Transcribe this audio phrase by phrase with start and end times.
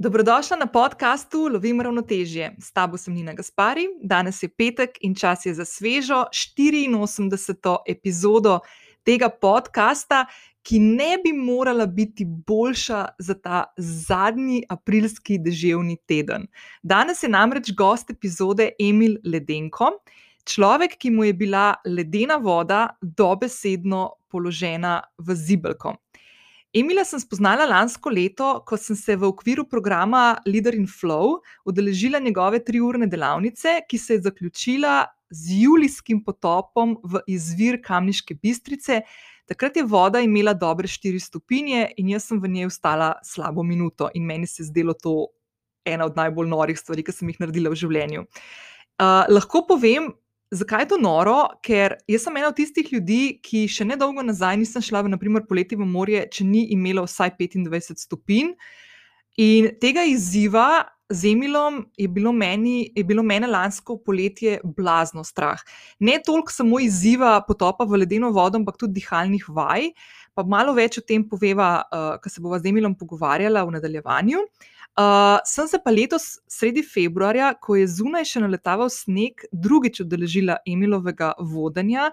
[0.00, 2.54] Dobrodošla na podkastu Lovim ravnotežje.
[2.58, 7.76] S tabo sem Nina Gaspari, danes je petek in čas je za svežo 84.
[7.86, 8.58] epizodo
[9.04, 10.24] tega podcasta,
[10.62, 16.48] ki ne bi morala biti boljša za ta zadnji aprilski deževni teden.
[16.82, 19.90] Danes je namreč gost epizode Emil Ledenko,
[20.48, 25.98] človek, ki mu je bila ledena voda dobesedno položena v zibelko.
[26.70, 32.20] Emila sem spoznala lansko leto, ko sem se v okviru programa Leader in Flow udeležila
[32.22, 35.00] njegove triurne delavnice, ki se je zaključila
[35.34, 39.00] z julijskim potopom v izvir Kamniške bistrice.
[39.50, 44.06] Takrat je voda imela dobre 4 stopinje in jaz sem v njej ostala slabo minuto,
[44.14, 45.26] in meni se je zdelo to
[45.84, 48.26] ena od najbolj norih stvari, ki sem jih naredila v življenju.
[49.00, 50.12] Uh, lahko povem,
[50.50, 51.36] Zakaj je to noro?
[51.62, 55.44] Ker jaz sem ena od tistih ljudi, ki še ne dolgo nazaj nisem šla naprimer,
[55.46, 58.56] poleti v morje, če ni imelo vsaj 25 stopinj.
[59.38, 65.62] In tega izziva z Emilom je bilo meni, je bilo mene lansko poletje blazno strah.
[65.98, 69.90] Ne toliko samo izziva potopa v ledeno vodo, ampak tudi dihalnih vaj.
[70.40, 74.40] Pa malo več o tem poveva, uh, ko se bova z Emilom pogovarjala v nadaljevanju.
[74.40, 80.02] Uh, Uh, sem se pa letos, sredi februarja, ko je zunaj še naletaval sneg, drugič
[80.02, 82.08] udeležila Emilovega vodenja,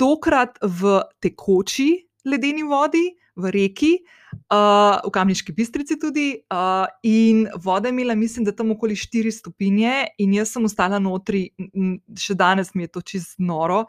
[0.00, 1.90] tokrat v tekoči
[2.26, 3.06] ledeni vodi,
[3.40, 3.92] v reki,
[4.50, 6.42] uh, v Kamniški bistrici tudi.
[6.50, 10.98] Uh, in voda je imela, mislim, da tam okoli 4 stopinje, in jaz sem ostala
[11.00, 11.46] notri,
[12.18, 13.84] še danes mi je to čist noro,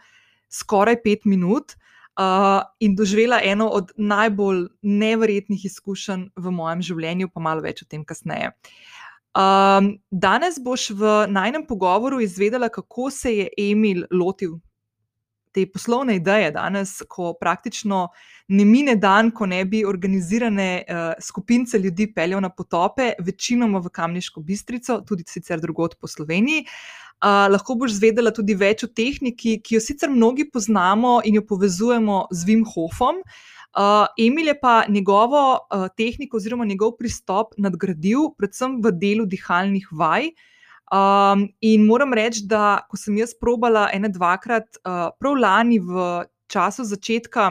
[0.47, 1.75] skoraj 5 minut
[2.19, 7.89] uh, in doživela eno od najbolj neverjetnih izkušenj v mojem življenju, pa malo več o
[7.89, 8.51] tem kasneje.
[9.31, 14.57] Um, danes boš v najnem pogovoru izvedela, kako se je Emil lotil
[15.53, 18.07] te poslovne ideje danes, ko praktično
[18.51, 23.91] ne mine dan, ko ne bi organizirane uh, skupince ljudi peljal na potope, večinoma v
[23.93, 26.65] Kamniško bistrico, tudi sicer drugot po Sloveniji.
[27.21, 31.45] Uh, lahko boš zvedela tudi več o tehniki, ki jo sicer mnogi poznamo in jo
[31.47, 33.21] povezujemo z Wim Hofom.
[33.71, 39.87] Uh, Emil je pa njegovo uh, tehniko oziroma njegov pristop nadgradil, predvsem v delu dihalnih
[39.95, 40.31] vaj.
[40.31, 40.47] Uh,
[40.91, 46.25] Um, in moram reči, da ko sem jaz probala ene dvakrat, uh, prav lani v
[46.51, 47.45] času začetka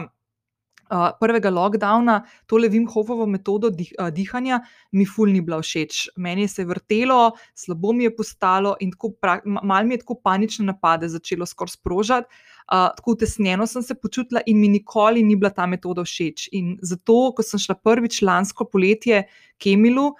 [0.91, 4.61] uh, prvega lockdowna, to levim hofovo metodo dih, uh, dihanja,
[4.93, 6.11] mi ful ni bila všeč.
[6.21, 8.93] Meni se je vrtelo, slabo mi je postalo in
[9.23, 12.29] malo mi je tako panične napade začelo skoraj sprožati.
[12.71, 16.51] Uh, tako tesnjeno sem se počutila, in mi nikoli ni bila ta metoda všeč.
[16.53, 19.25] In zato, ko sem šla prvič lansko poletje
[19.57, 20.11] k Emilu,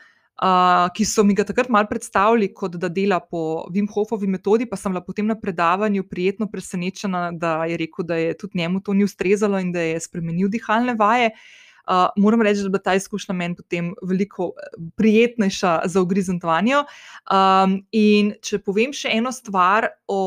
[0.41, 4.67] uh, ki so mi ga takrat malo predstavili, kot da dela po Wim Hofovi metodi,
[4.69, 8.81] pa sem bila potem na predavanju prijetno presenečena, da je rekel, da je tudi njemu
[8.81, 11.31] to ni ustrezalo in da je spremenil dihalne vaje.
[11.81, 14.51] Uh, moram reči, da je bila ta izkušnja meni potem veliko
[14.95, 16.83] prijetnejša za ogrizentovanje.
[17.25, 20.21] Um, in če povem še eno stvar o,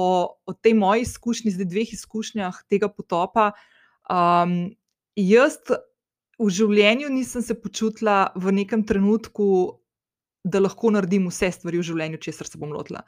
[0.46, 3.52] o tej moji izkušnji, zdaj dveh izkušnjah tega potopa.
[4.10, 4.74] Um,
[5.14, 5.60] jaz
[6.38, 9.78] v življenju nisem se počutila v nekem trenutku
[10.44, 13.02] da lahko naredim vse stvari v življenju, česar se bom lotila.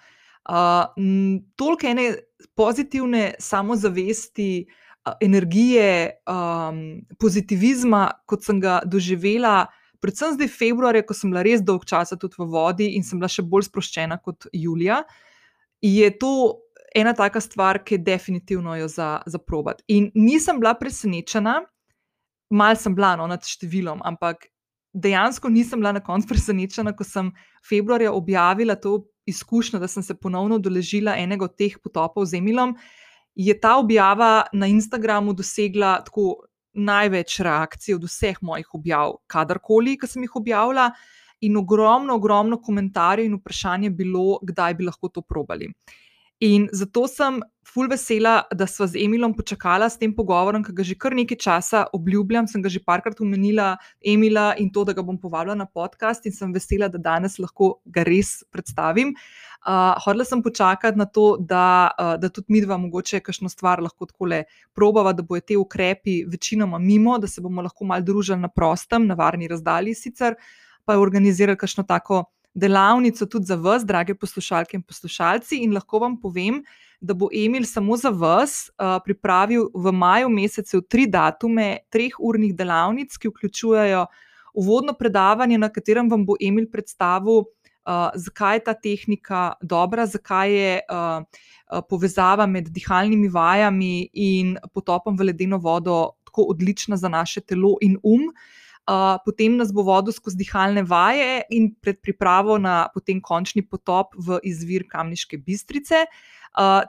[0.46, 0.88] Uh,
[1.58, 2.06] Toliko ene
[2.56, 4.82] pozitivne samozavesti, uh,
[5.20, 9.66] energije, um, pozitivizma, kot sem ga doživela,
[10.02, 13.30] predvsem zdaj februarja, ko sem bila res dolg časa tudi v vodi in sem bila
[13.30, 15.02] še bolj sproščena kot Julija,
[15.82, 16.32] je to
[16.96, 19.82] ena taka stvar, ki je definitivno jo za, za probat.
[19.92, 21.60] In nisem bila presenečena,
[22.50, 24.48] mal sem bila no, nad številom, ampak
[24.96, 27.30] dejansko nisem bila na koncu presenečena, ko sem
[27.68, 32.76] februarja objavila to izkušnjo, da sem se ponovno doležila enega od teh potopov z Emilom.
[33.34, 40.08] Je ta objava na Instagramu dosegla tako največ reakcij od vseh mojih objav, kadarkoli, ki
[40.08, 40.90] sem jih objavila,
[41.40, 45.68] in ogromno, ogromno komentarjev in vprašanj je bilo, kdaj bi lahko to probali.
[46.40, 50.84] In zato sem ful vesela, da sva z Emilom počakala s tem pogovorom, ki ga
[50.86, 52.46] že kar nekaj časa obljubljam.
[52.46, 56.32] Sem ga že parkrat omenila, Emila, in to, da ga bom povabila na podcast, in
[56.32, 59.14] sem vesela, da danes lahko ga res predstavim.
[59.66, 63.82] Uh, hodila sem počakati na to, da, uh, da tudi mi dva mogoče kakšno stvar
[63.82, 64.44] lahko tako le
[64.76, 69.08] probava, da bojo te ukrepi večinoma mimo, da se bomo lahko mal družili na prostem,
[69.10, 70.38] na varni razdalji sicer,
[70.86, 75.60] pa je organizirala kakšno tako delavnico tudi za vas, drage poslušalke in poslušalci.
[75.66, 76.62] In lahko vam povem,
[77.00, 82.54] da bo Emil samo za vas uh, pripravil v maju mesecu tri datume treh urnih
[82.56, 84.06] delavnic, ki vključujejo
[84.56, 90.52] uvodno predavanje, na katerem vam bo Emil predstavil, uh, zakaj je ta tehnika dobra, zakaj
[90.52, 97.40] je uh, povezava med dihalnimi vajami in potopom v ledeno vodo tako odlična za naše
[97.40, 98.30] telo in um.
[98.88, 104.14] uh, potem nas bo vodil skozi dihalne vaje in pred pripravo na potem končni potop
[104.16, 106.06] v izvir Kamniške bistrice.
[106.06, 106.35] Uh,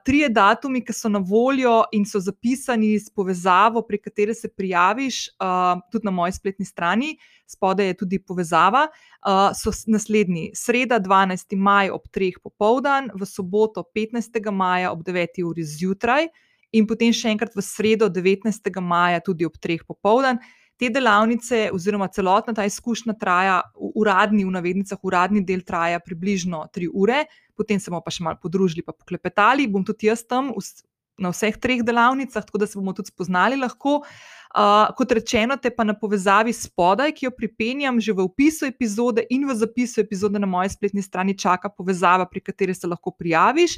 [0.06, 5.28] trije datumi, ki so na voljo in so zapisani s povezavo, prek katere se prijaviš,
[5.28, 7.18] uh, tudi na moji spletni strani,
[7.48, 11.56] spodaj je tudi povezava, uh, so naslednji: sreda, 12.
[11.56, 12.32] maj ob 3.
[12.44, 14.52] popoldan, v soboto, 15.
[14.52, 15.44] maja ob 9.
[15.44, 16.28] uri zjutraj,
[16.72, 18.82] in potem še enkrat v sredo, 19.
[18.82, 19.84] maja, tudi ob 3.
[19.88, 20.40] popoldan.
[20.78, 23.62] Te delavnice, oziroma celotna ta izkušnja, traja,
[23.98, 27.24] uradni, v navednicah, uradni del traja približno tri ure,
[27.58, 29.66] potem se bomo pa še malo podružili, pa poklepetali.
[29.74, 30.54] Bom tudi jaz tam
[31.18, 34.04] na vseh treh delavnicah, tako da se bomo tudi spoznali lahko.
[34.58, 39.26] Uh, kot rečeno, te pa na povezavi spodaj, ki jo pripenjam, že v opisu epizode
[39.34, 43.76] in v zapisu epizode na moji spletni strani, čaka povezava, pri kateri se lahko prijaviš.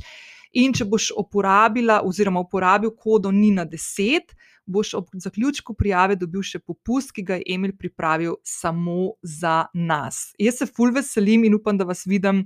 [0.60, 4.36] In če boš uporabila, oziroma uporabil kodo NINA 10,
[4.70, 10.30] boš ob zaključku prijave dobil še popust, ki ga je Emil pripravil samo za nas.
[10.40, 12.46] Jaz se ful veselim in upam, da vas vidim.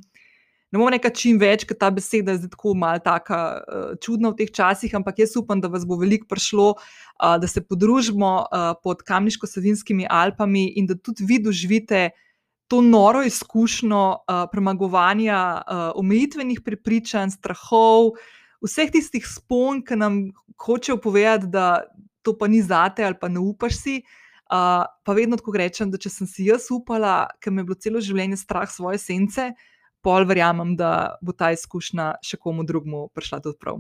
[0.74, 4.32] Ne bomo nekaj čim več, ker ta beseda je zdaj tako malo tako uh, čudna
[4.34, 8.32] v teh časih, ampak jaz upam, da vas bo veliko prišlo, uh, da se podružimo
[8.42, 12.10] uh, pod Kamniško-Savinskimi Alpami in da tudi vi doživite
[12.74, 18.16] to noro izkušnjo uh, premagovanja uh, omejitvenih prepričanj, strahov,
[18.66, 20.20] vseh tistih spon, ki nam
[20.58, 21.84] hočejo povedati, da
[22.24, 23.96] to pa ni zate ali pa ne upaš si.
[24.54, 27.78] Uh, pa vedno tako rečem, da če sem si jaz upala, ker me je bilo
[27.80, 29.48] celo življenje strah svoje sence,
[30.04, 33.80] pol verjamem, da bo ta izkušnja še komu drugemu prišla tudi prav.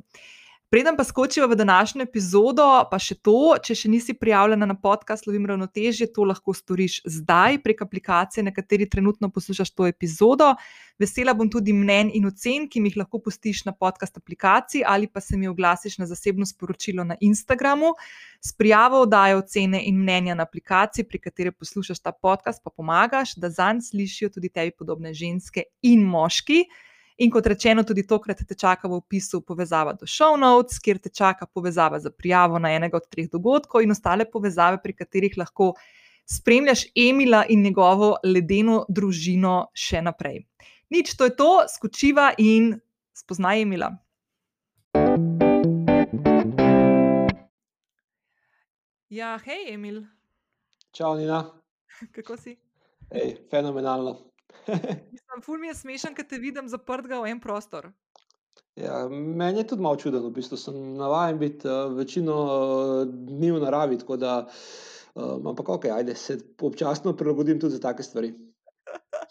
[0.73, 5.27] Preden pa skočiva v današnjo epizodo, pa še to, če še nisi prijavljena na podcast
[5.27, 10.47] Lovim ravnotežje, to lahko storiš zdaj prek aplikacije, na kateri trenutno poslušaš to epizodo.
[10.97, 15.05] Vesela bom tudi mnen in ocen, ki mi jih lahko pustiš na podcast aplikaciji ali
[15.05, 17.91] pa se mi oglasiš na zasebno sporočilo na Instagramu.
[18.41, 23.35] S prijavo oddajo ocene in mnenja na aplikaciji, pri kateri poslušaš ta podcast, pa pomagaš,
[23.37, 26.63] da zanj slišijo tudi tebi podobne ženske in moški.
[27.17, 31.09] In kot rečeno, tudi tokrat te čaka v opisu povezava do show notes, kjer te
[31.13, 35.73] čaka povezava za prijavo na enega od treh dogodkov in ostale povezave, pri katerih lahko
[36.25, 40.41] spremljaš Emila in njegovo ledeno družino še naprej.
[40.89, 42.73] Nič, to je to, skočiva in
[43.13, 43.91] spoznaj Emila.
[49.13, 50.01] Ja, hej, Emil.
[50.91, 51.45] Čau, Nina.
[52.15, 52.57] Kako si?
[53.13, 54.32] Ej, fenomenalno.
[55.13, 57.91] Mislim, ful mi je smešen, ker te vidim zaprtega v en prostor.
[58.79, 63.51] Ja, meni je tudi malo čudno, v bistvu sem navaden biti uh, večino uh, dni
[63.53, 68.33] v naravi, tako da, uh, ampak ok, ajde, se občasno prilagodim tudi za take stvari.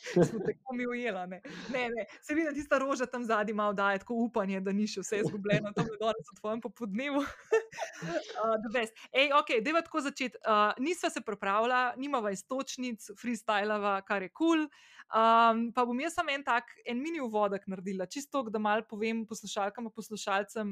[0.29, 1.27] Smo tako mi ujela.
[1.27, 1.41] Ne?
[1.73, 2.07] Ne, ne.
[2.23, 5.23] Se vidi, da tista roža tam zadnji malo daje tako upanje, da ni še vse
[5.25, 7.23] izgubljeno, tam je danes v tvojem popodnevu.
[7.23, 8.81] uh,
[9.13, 10.41] Ej, ok, deva tako začeti.
[10.43, 14.67] Uh, nisva se pripravila, nimava istočnic, freestylava, kar je kul.
[14.67, 14.67] Cool.
[15.13, 19.27] Um, pa bom jaz samo en tak, en mini uvodek naredila, čisto, da malo povem
[19.29, 20.71] poslušalkam in poslušalcem,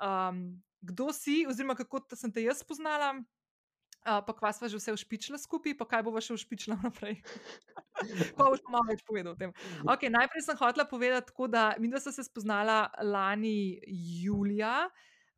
[0.00, 0.38] um,
[0.80, 3.12] kdo si, oziroma kako sem te jaz spoznala.
[4.04, 7.22] Uh, pa kva sva že vse ušpičila skupaj, pa kaj bova še ušpičila naprej.
[8.36, 9.54] pa boš malo več povedal o tem.
[9.92, 13.80] Okay, najprej sem hotela povedati, tako, da mi dva se spoznala lani
[14.20, 14.90] julija.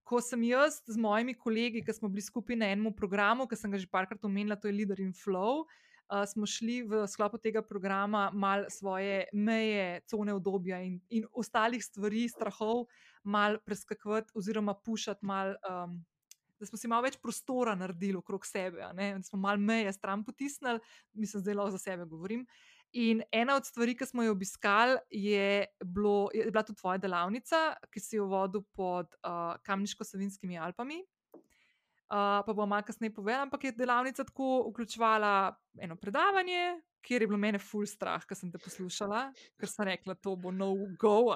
[0.07, 3.71] Ko sem jaz z mojimi kolegi, ki smo bili skupaj na enem programu, ki sem
[3.71, 7.63] ga že parkrat omenila, to je Leader in Flow, uh, smo šli v sklopu tega
[7.63, 12.87] programa mal svoje meje, cone obdobja in, in ostalih stvari, strahov,
[13.23, 15.55] mal preskakovati oziroma pušati mal.
[15.63, 16.03] Um,
[16.61, 20.81] da smo si malo več prostora naredili okrog sebe, da smo malo meje stran potisnili,
[21.13, 22.47] mislim, zdaj lahko za sebe govorim.
[22.97, 27.75] In ena od stvari, ki smo jo obiskali, je, bilo, je bila tudi tvoja delavnica,
[27.93, 31.03] ki si jo vodil pod uh, Kamniško-Savinskimi Alpami.
[32.07, 37.29] Uh, pa bom malo kasneje povedala, ampak je delavnica tako vključevala eno predavanje, kjer je
[37.29, 39.25] bilo meni full strah, ker sem te poslušala,
[39.59, 40.71] ker sem rekla, da bo no
[41.01, 41.35] go.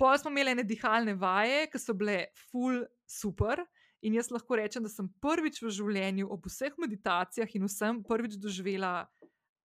[0.00, 3.62] Potem smo imeli ene dihalne vaje, ki so bile full super.
[4.04, 8.36] In jaz lahko rečem, da sem prvič v življenju, ob vseh meditacijah in vsem, prvič
[8.40, 9.06] doživela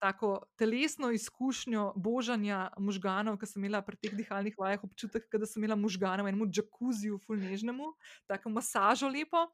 [0.01, 5.61] tako telesno izkušnjo božanja možganov, ki sem imela pri teh dihalnih vajah občutek, da sem
[5.61, 7.91] imela možgane v enem džakuziju, fulnežnemu,
[8.25, 9.45] tako masažo lepo.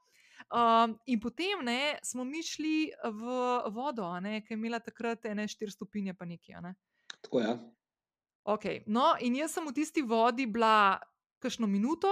[0.47, 3.41] Um, in potem ne, smo mi šli v
[3.75, 6.61] vodo, ne, ki je imela takrat ene štiri stopinje, pa nekaj.
[6.63, 6.75] Ne.
[7.25, 7.49] Tako je.
[7.51, 7.57] Ja.
[8.47, 8.79] Okay.
[8.87, 11.01] No, in jaz sem v tisti vodi bila
[11.43, 12.07] kakšno minuto,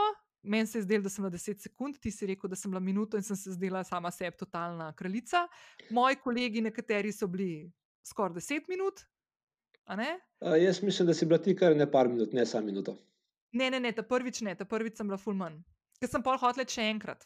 [0.46, 2.80] Meni se je zdelo, da sem bila 10 sekund, ti si rekel, da sem bila
[2.80, 5.48] minuto in sem se zdela sama sebi totalna kraljica.
[5.90, 7.72] Moji kolegi, nekateri so bili
[8.06, 9.02] skoraj 10 minut.
[9.86, 12.98] A jaz mislim, da si bila ti kar ne par minut, ne samo minuto.
[13.52, 15.62] Ne, ne, ne, ta prvič ne, ta prvič sem bila full man.
[16.00, 17.24] Ker sem pol hotel še enkrat.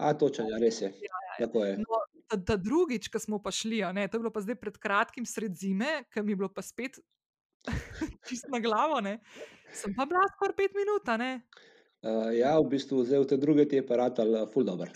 [0.00, 0.90] A, točno, ja, res je.
[1.00, 1.76] Ja, ja, ja.
[1.80, 4.76] No, ta, ta drugič, ko smo pa šli, ne, to je bilo pa zdaj pred
[4.80, 6.98] kratkim, sred zime, ki mi je bilo pa spet
[8.28, 9.18] čist na glavo, ne,
[9.72, 11.08] sem pa bila skoraj pet minut.
[12.00, 14.88] Uh, ja, v bistvu zdaj v te druge ti je paratal, uh, ful dobr.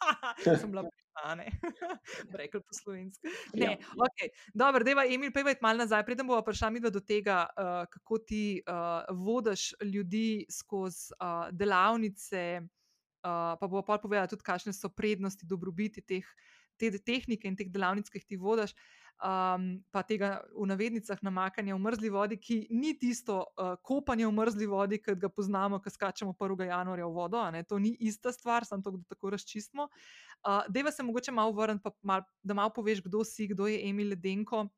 [0.44, 0.88] sem bila
[1.36, 1.50] ne,
[2.40, 3.28] rekel po slovenski.
[3.54, 3.76] Ne, ja.
[3.98, 4.30] okay.
[4.54, 8.62] Dobro, deva, Emil, pejvaj malo nazaj, preden bomo prišli mi do tega, uh, kako ti
[8.62, 15.46] uh, vodiš ljudi skozi uh, delavnice, uh, pa bomo pa povedali tudi, kakšne so prednosti,
[15.46, 16.24] dobrobiti teh,
[16.78, 18.74] te tehnike in teh delavnic, ki jih ti vodiš.
[19.18, 24.30] Um, pa tega v navednicah namakanja v mrzli vodi, ki ni tisto uh, kopanje v
[24.30, 26.70] mrzli vodi, ki ga poznamo, ki skačemo 1.
[26.70, 27.42] januarja v vodo.
[27.66, 29.88] To ni ista stvar, samo to, da tako razčistimo.
[30.46, 34.14] Uh, Deva se mogoče malo vrniti, mal, da malo poveš, kdo si, kdo je Emil
[34.14, 34.68] Ledenko.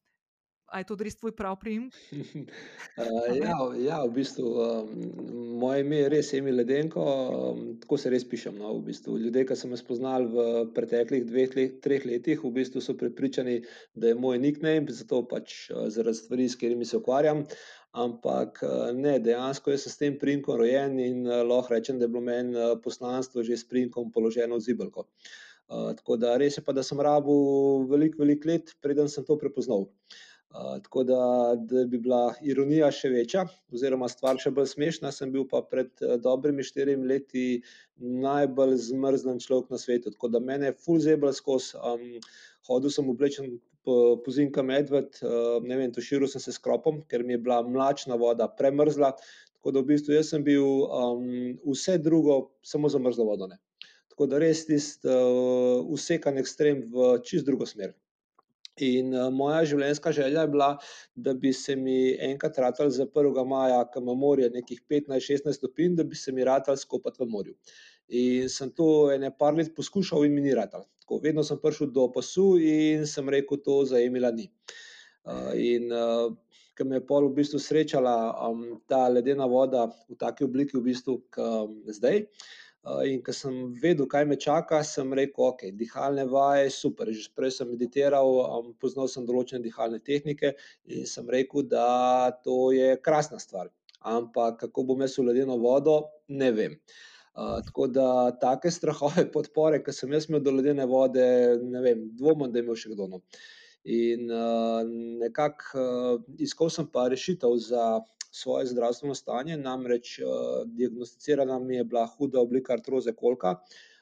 [0.70, 1.88] Ali je to res tvoj prav prijem?
[2.14, 4.92] uh, ja, ja, v bistvu um,
[5.58, 8.54] moje ime je res Emil Ledenko, um, tako se res pišem.
[8.62, 9.16] No, v bistvu.
[9.18, 10.46] Ljudje, ki sem jih spoznal v
[10.76, 13.58] preteklih dveh, let, treh letih, v bistvu so prepričani,
[13.98, 17.42] da je moj nickname, zato pač uh, zaradi stvari, s katerimi se ukvarjam.
[17.98, 22.14] Ampak uh, ne, dejansko sem s tem primkom rojen in uh, lahko rečem, da je
[22.14, 25.08] bilo meni uh, poslanstvo že s primkom položeno v zibelko.
[25.66, 27.34] Uh, tako da res je pa, da sem rabu
[27.90, 29.90] veliko, veliko let, preden sem to prepoznal.
[29.90, 30.18] Uh,
[30.50, 35.44] tako da, da bi bila ironija še večja, oziroma stvar še bolj smešna, sem bil
[35.50, 37.44] pa pred uh, dobrimi štirimi leti
[38.00, 40.10] najbolj zmrznen človek na svetu.
[40.10, 41.78] Tako da mene je full zebra skozi.
[41.78, 42.18] Um,
[42.66, 43.54] hodil sem oblečen
[43.86, 47.44] po, po zinka medved, uh, ne vem, tuširil sem se s kropom, ker mi je
[47.46, 49.14] bila mlačna voda premrzla.
[49.60, 51.24] Tako da v bistvu jaz sem bil um,
[51.68, 53.52] vse drugo, samo za mrzlo vodo.
[53.54, 53.62] Ne.
[54.10, 57.94] Tako da res tisti uh, usekan ekstrem v čist drugo smer.
[58.86, 60.70] In uh, moja življenjska želja je bila,
[61.14, 63.40] da bi se mi enkrat ratal za 1.
[63.46, 67.56] maja, ki ima morje nekih 15-16 stopinj, da bi se mi ratal skopati v morju.
[68.20, 70.86] In sem to ene par let poskušal in mi ni ratal.
[71.02, 74.48] Tako, vedno sem prišel do pasu in sem rekel, to za Emila ni.
[75.24, 76.32] Uh, in uh,
[76.74, 80.86] ker me je pol v bistvu srečala um, ta ledena voda v taki obliki, v
[80.88, 82.24] bistvu, kot um, zdaj.
[82.82, 87.10] In ko sem vedel, kaj me čaka, sem rekel, ok, dihalne vaje, super.
[87.12, 88.30] Že prej sem meditiral,
[88.80, 90.54] poznal sem določene dihalne tehnike
[90.88, 93.68] in sem rekel, da to je krasna stvar.
[94.00, 96.00] Ampak kako bom jaz v ledeno vodo,
[96.32, 96.78] ne vem.
[97.36, 98.06] Uh, tako da
[98.40, 101.26] take strahove podpore, ki sem jaz imel do ledene vode,
[101.60, 103.10] ne vem, dvomim, da je imel še kdo.
[103.12, 103.20] No.
[103.84, 104.80] In uh,
[105.20, 110.28] nekako uh, iskal sem pa rešitev za svoje zdravstveno stanje, namreč uh,
[110.66, 113.56] diagnosticirana mi je bila huda oblika artroze kolka.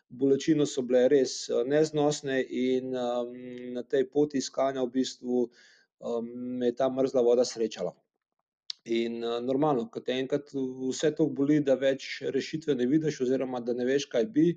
[0.08, 3.32] Bolečine so bile res uh, neznosne, in um,
[3.75, 6.28] na tej poti iskanja v bistvu um,
[6.61, 7.94] me je ta mrzla voda srečala.
[8.85, 13.61] In uh, normalno, ko te enkrat vse to boli, da več rešitve ne vidiš, oziroma
[13.61, 14.52] da ne veš, kaj bi.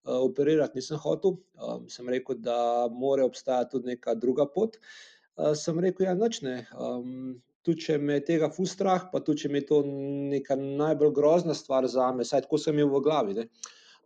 [0.00, 4.80] Uh, operirati nisem hotel, um, sem rekel, da mora obstajati tudi neka druga pot.
[5.36, 6.56] Uh, sem rekel, ja, noč ne.
[7.66, 11.56] Tudi če me tega fu strah, pa tudi če mi je to neka najbolj grozna
[11.56, 13.36] stvar za me, saj tako sem imel v glavi.
[13.36, 13.44] Ne.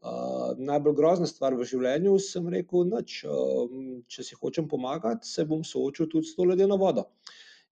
[0.04, 3.70] Uh, najbolj grozna stvar v življenju sem rekel, noč, uh,
[4.10, 7.06] če si hočem pomagati, se bom soočil tudi s to ledeno vodo.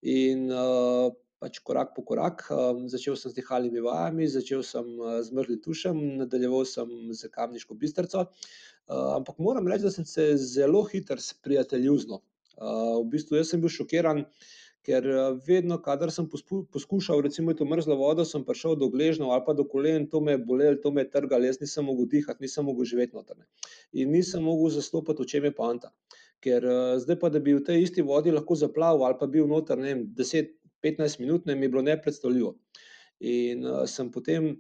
[0.08, 1.10] In uh,
[1.42, 5.60] pač korak po korak, um, začel sem z dihalnimi vajami, začel sem uh, z mrzlim
[5.66, 8.28] tušem, nadaljeval sem z kamniško bistrco.
[8.86, 12.22] Uh, ampak moram reči, da sem se zelo hitro sprijateljil z njo.
[12.56, 14.50] Uh, v bistvu sem bil šokiran, uh,
[14.86, 19.44] ker eh, vedno, kadar sem poskušal, recimo, to mrzlo vodo, sem prišel do gležnjev ali
[19.46, 22.42] pa do kolen, to me je bolelo, to me je trgalo, jaz nisem mogel dihati,
[22.42, 23.46] nisem mogel živeti notrne.
[23.92, 25.92] In nisem mogel zastopati, v čem je poanta.
[26.42, 29.46] Ker uh, zdaj pa, da bi v tej isti vodi lahko zaplaval ali pa bil
[29.46, 32.56] noter 10-15 minut, ne mi je bilo nepredstavljivo.
[33.22, 34.56] In uh, sem potem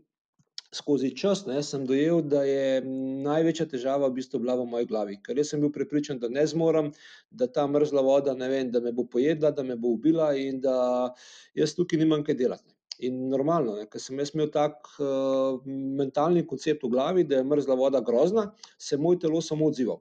[0.74, 2.80] skozi čas ne, sem dojel, da je
[3.24, 5.18] največja težava v bistvu bila v moji glavi.
[5.24, 6.92] Ker sem bil prepričan, da ne zmorem,
[7.30, 11.12] da ta mrzla voda vem, da me bo pojedla, da me bo ubila in da
[11.54, 12.72] jaz tukaj nimam kaj delati.
[13.02, 18.00] In normalno, ker sem imel tak uh, mentalni koncept v glavi, da je mrzla voda
[18.00, 20.00] grozna, se moj telo samo odzival.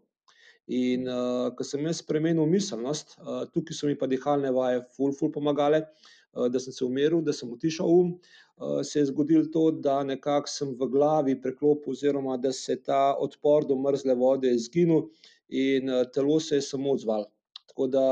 [0.72, 5.16] In uh, ko sem jaz spremenil miselnost, uh, tukaj so mi pa dihalne vaje, ful,
[5.18, 5.82] ful pomagale,
[6.38, 8.42] uh, da sem se umiril, da sem utišal um, uh,
[8.84, 13.16] se je zgodilo to, da nekako sem v glavi preklopil, oziroma da se je ta
[13.20, 15.08] odpor do mrzle vode izginil
[15.50, 17.32] in uh, telo se je samo odzvalo.
[17.68, 18.06] Tako da,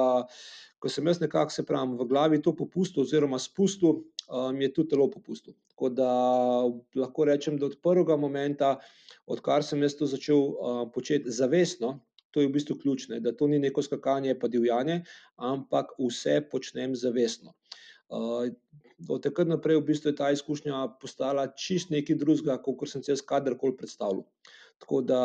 [0.80, 4.74] ko sem jaz nekako se pravim v glavi to popustil, oziroma spustil, uh, mi je
[4.74, 5.54] tudi telo popustil.
[5.70, 6.12] Tako da
[6.96, 8.78] lahko rečem, da od prvega momenta,
[9.28, 10.54] odkar sem jaz to začel
[10.94, 12.00] početi zavestno,
[12.32, 15.00] To je v bistvu ključno, da to ni neko skakanje, pa divjanje,
[15.36, 17.56] ampak vse počnem zavestno.
[18.10, 18.50] Uh,
[19.10, 23.14] od takrat naprej v bistvu je ta izkušnja postala čist nekaj drugega, kot sem se
[23.14, 24.26] jaz kadarkoli predstavljal.
[24.82, 25.22] Tako da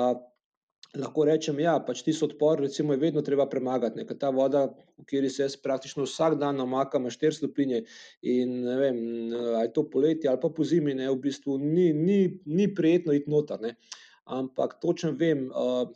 [0.95, 3.99] lahko rečem, ja, pač tisti odpor, recimo, je vedno treba premagati.
[3.99, 4.67] Ne, ta voda,
[4.99, 7.83] v kateri se jaz praktično vsak dan namakam, ima štiri stopinje.
[8.23, 9.00] In ne vem,
[9.35, 13.17] ali je to poletje ali pa po zimi, ne, v bistvu ni, ni, ni prijetno
[13.17, 13.61] iti noter.
[13.61, 13.75] Ne.
[14.25, 15.88] Ampak točno vem, uh,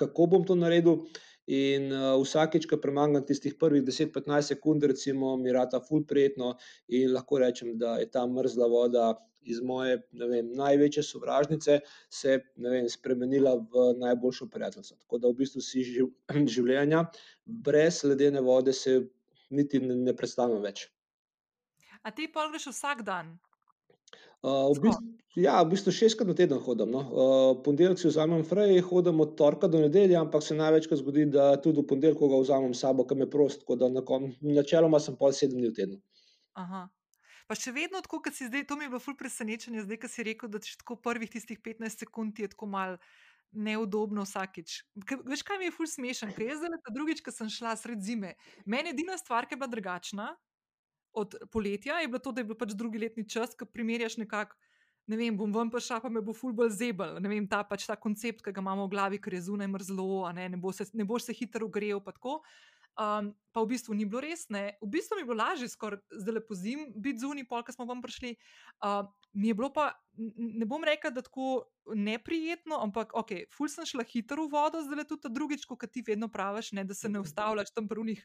[0.00, 1.04] kako bom to naredil.
[1.50, 6.52] In uh, vsakeč, ko premagam tistih prvih 10-15 sekund, recimo, mi rata ful prijetno
[6.86, 9.08] in lahko rečem, da je ta mrzla voda
[9.42, 11.80] iz moje vem, največje sovražnice
[12.12, 14.96] se vem, spremenila v najboljšo prijateljico.
[14.96, 16.10] Tako da v bistvu si živ,
[16.54, 17.04] življenja
[17.44, 19.00] brez ledene vode se
[19.50, 20.86] niti ne, ne predstavljam več.
[22.02, 23.34] A ti pa greš vsak dan?
[24.42, 26.92] V bistvu, ja, v bistvu šestkrat na teden hodim.
[26.94, 27.02] No.
[27.64, 31.82] Ponedeljek si vzamem frej, hodim od torka do nedelje, ampak se največkrat zgodi, da tudi
[31.82, 33.66] v ponedeljek ga vzamem s sabo, kam je prost.
[33.66, 33.90] Tako da
[34.40, 36.00] načeloma sem pol sedem dni v tednu.
[36.56, 36.88] Aha.
[37.50, 40.08] Pa še vedno tako, kot si zdaj, to mi je bilo ful presenečenje, zdaj, ko
[40.08, 42.94] si rekel, da če tako prvih tistih 15 sekund je tako mal
[43.50, 44.76] neudobno vsakič.
[45.02, 47.74] K, veš, kaj mi je ful smešen, ker jaz zdaj ta drugič, ko sem šla
[47.74, 48.36] sred zime,
[48.70, 50.28] meni edina stvar, ki je bila drugačna
[51.20, 54.58] od poletja, je bilo to, da je bil pač drugi letni čas, ki primerjaš nekako.
[55.10, 57.16] Ne vem, bom vam pa šla, pa me bo ful bolj zebel.
[57.22, 60.28] Ne vem, ta pač ta koncept, ki ga imamo v glavi, ker je zunaj mrzlo,
[60.36, 61.98] ne, ne, bo se, ne boš se hitro ogrel.
[62.04, 62.38] Pa tako.
[63.00, 64.76] Um, pa v bistvu ni bilo res, ne.
[64.82, 67.86] v bistvu mi je bilo lažje, skoraj zdaj lepo zim, biti zunaj, pol, ko smo
[67.88, 68.34] vam prišli.
[68.82, 69.94] Uh, mi je bilo pa,
[70.36, 75.00] ne bom rekel, da tako neprijetno, ampak ok, ful sem šla hitro v vodo, zdaj
[75.00, 78.20] le tudi drugič, kot ti vedno praviš, ne, da se ne ustavljaš tam prvih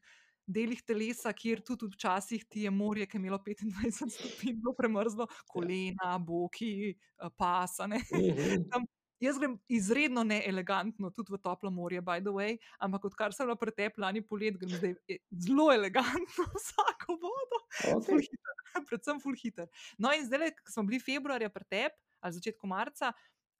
[0.47, 5.27] delih telesa, kjer tudi včasih ti je morje, ki je imelo 25 stopinj, bilo premrzlo,
[5.49, 6.93] kolena, boki,
[7.37, 8.01] pasane.
[8.13, 8.85] Mhm.
[9.23, 13.55] Jaz grem izredno neelegantno, tudi v toplo morje, by the way, ampak odkar sem bila
[13.55, 18.01] pretep lani polet, grem zdaj e, zelo elegantno vsako vodo, okay.
[18.03, 18.59] ful hiter,
[18.89, 19.69] predvsem full hitter.
[19.97, 23.13] No, in zdaj, ko smo bili februarja pretep, ali začetku marca,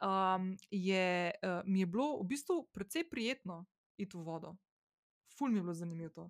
[0.04, 3.63] um, je, uh, mi je bilo v bistvu precej prijetno
[3.98, 4.58] iti v vodo.
[5.38, 6.30] Ful mi je bilo zanimivo to.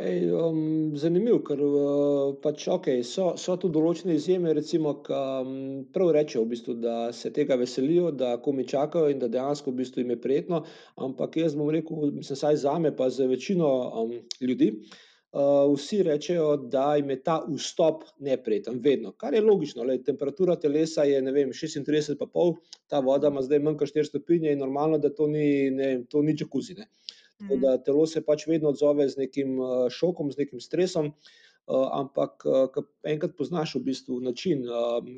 [0.00, 5.50] Ej, um, zanimivo, ker uh, pač, okay, so, so tu določene izjeme, recimo, ki um,
[5.92, 9.82] prav rečejo, v bistvu, da se tega veselijo, da komi čakajo in da dejansko v
[9.82, 10.62] bistvu jim je prijetno.
[10.96, 13.68] Ampak jaz bom rekel, mislim, saj za me, pa za večino
[14.00, 19.12] um, ljudi, uh, vsi rečejo, da jim je ta vstop neprijeten, vedno.
[19.12, 23.92] Kar je logično, le, temperatura telesa je vem, 36,5, ta voda ima zdaj manj kot
[23.92, 26.80] 4 stopinje in normalno, da to ni, ne, to ni džakuzi.
[27.42, 27.84] Tako da mhm.
[27.86, 31.12] telo se pač vedno odzove z nekim uh, šokom, z nekim stresom.
[31.62, 32.42] Uh, ampak,
[32.74, 34.64] ko enkrat poznaš v bistvu način,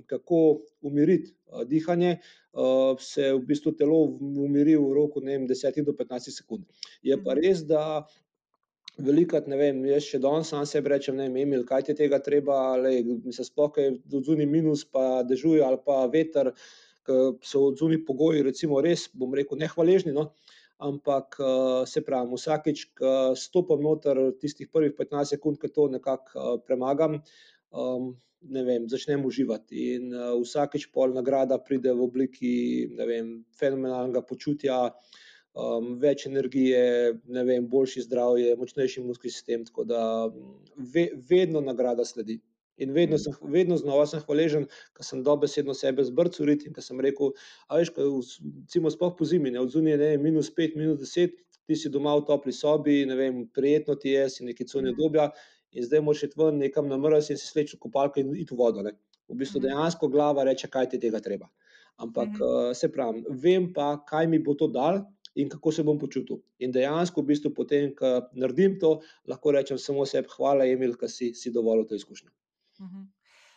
[0.07, 1.33] kako umiriti
[1.65, 2.19] dihanje,
[3.01, 6.69] se v bistvu telo umiri v roku ne vem, 10 do 15 sekund.
[7.03, 7.41] Je pa mhm.
[7.41, 8.05] res, da
[8.99, 12.21] velikrat, ne vem, jaz še danes sam sebi rečem, ne vem, Emil, kaj ti tega
[12.23, 13.01] treba, le,
[13.35, 16.53] se sploh je odzuni minus, pa dežuje ali pa veter,
[17.45, 20.15] so odzuni pogoji, recimo, res, bom rekel, nehvaležni.
[20.15, 20.31] No?
[20.79, 26.39] Ampak uh, se pravi, vsakeč, ko stopim noter, tistih prvih 15 sekund, ko to nekako
[26.39, 27.21] uh, premagam,
[27.71, 29.91] um, ne vem, začnem uživati.
[29.97, 32.55] In uh, vsakeč pol nagrada pride v obliki
[32.99, 34.81] vem, fenomenalnega počutja.
[35.55, 40.01] Um, več energije, vem, boljši zdravje, močnejši muskli sistem, tako da
[40.75, 42.41] ve, vedno nagrada sledi.
[42.83, 47.01] In vedno, sem, vedno znova sem hvaležen, ker sem dobesedno sebe zbrcal in ker sem
[47.01, 47.31] rekel,
[47.69, 51.89] a veš, recimo spoh po zimi, ne odzunje, ne minus pet, minus deset, ti si
[51.89, 55.31] doma v topli sobi, ne vem, prijetno ti je, si neki cunje dobja
[55.75, 58.55] in zdaj moraš iti ven nekam na mraz in se sleči v kopalko in iti
[58.55, 58.83] v vodo.
[58.83, 58.95] Ne.
[59.29, 59.69] V bistvu mhm.
[59.69, 61.51] dejansko glava reče, kaj ti tega treba.
[62.03, 65.05] Ampak uh, se pravi, vem pa, kaj mi bo to dal.
[65.35, 66.37] In kako se bom počutil.
[66.63, 71.09] In dejansko, v bistvu, potem, ko naredim to, lahko rečem samo sebi, hvala, Emil, da
[71.11, 72.31] si, si dovolil to izkušnjo.
[72.81, 73.05] Mhm.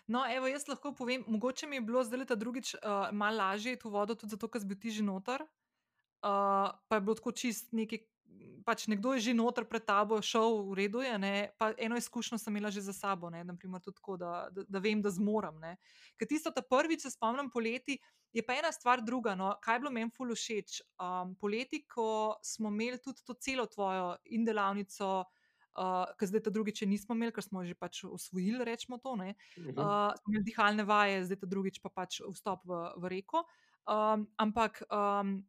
[0.08, 3.76] No, evo, jaz lahko povem, mogoče mi je bilo zdaj ta drugič uh, malo lažje
[3.84, 5.44] v vodo, tudi zato, ker bil ti že noter.
[6.24, 8.00] Uh, pa je bilo tako čist nekaj,
[8.66, 11.04] pač nekdo je že noter pred tabo, šel v redu.
[11.04, 14.80] Je, pa eno izkušnjo sem imela že za sabo, ne, naprimer, tako, da, da, da
[14.80, 15.60] vem, da zmorem.
[16.16, 18.00] Ker tisto, ta prvič se spomnim poleti,
[18.32, 19.36] je pa ena stvar druga.
[19.36, 20.82] No, kaj je bilo meni ful všeč?
[21.04, 25.28] Um, poleti, ko smo imeli tudi to celo tvojo in delavnico
[25.78, 29.14] uh, ker zdaj ta drugič nismo imeli, ker smo že pač usvojili, rečemo to.
[29.14, 33.46] Uh, smo imeli dihalne vaje, zdaj ta drugič pa pač vstop v, v reko.
[33.88, 35.46] Um, ampak um,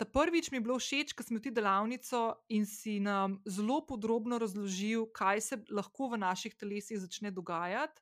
[0.00, 4.38] ta prvič mi je bilo všeč, ker smo ti delavnico in si nam zelo podrobno
[4.40, 8.00] razložil, kaj se lahko v naših telesih začne dogajati.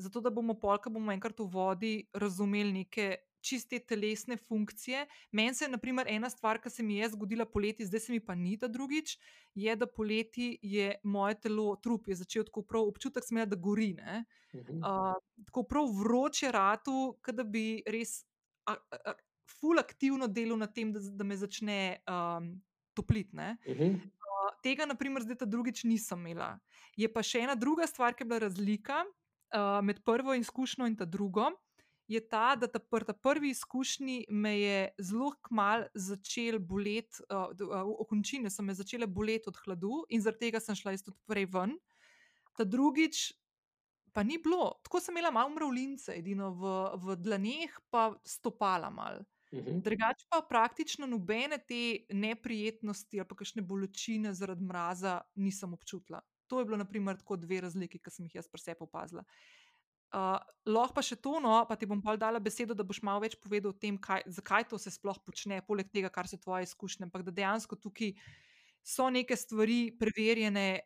[0.00, 5.06] Zato, da bomo polka, bomo enkrat v vodi razumeli neke čiste telesne funkcije.
[5.32, 8.12] Meni se je, na primer, ena stvar, ki se mi je zgodila poleti, zdaj se
[8.12, 9.18] mi pa ni ta drugič,
[9.54, 13.56] je, da poleti je moje telo, trup je začel tako prav, občutek sem imel, da
[13.56, 13.92] gori.
[14.54, 15.12] Uh,
[15.46, 18.22] tako prav vroče ratu, da bi res.
[18.66, 19.14] A, a,
[19.58, 22.54] ful aktivno delal na tem, da, da me začne um,
[22.94, 23.36] topliti.
[23.36, 23.94] Uh -huh.
[23.94, 26.58] uh, tega, naprimer, zdaj ta drugič nisem imela.
[26.96, 30.96] Je pa še ena druga stvar, ki je bila razlika uh, med prvo izkušnjo in
[30.96, 31.50] ta drugo.
[32.12, 37.52] Je ta, da ta, pr, ta prvi izkušnji me je zelo kmalu začel boleti, uh,
[38.04, 41.48] okončine so me začele boleti od hladu in zaradi tega sem šla iz tudi prej
[41.54, 41.76] ven.
[42.58, 43.30] Ta drugič,
[44.12, 49.22] pa ni bilo, tako sem imela malo mravljince, edino v, v dlaneh, pa stopala mal.
[49.52, 49.80] Mhm.
[49.84, 56.20] Drugače pa praktično nobene te neprijetnosti ali pa kakšne bolečine zaradi mraza nisem občutila.
[56.46, 59.24] To je bilo, naprimer, tako dve razliki, ki sem jih jaz pri sebi opazila.
[60.12, 60.36] Uh,
[60.68, 63.38] lahko pa še to, no, pa ti bom pa dala besedo, da boš malo več
[63.40, 67.08] povedal o tem, kaj, zakaj to se sploh počne, poleg tega, kar so tvoje izkušnje.
[67.08, 68.12] Ampak da dejansko tukaj
[68.84, 70.82] so neke stvari preverjene,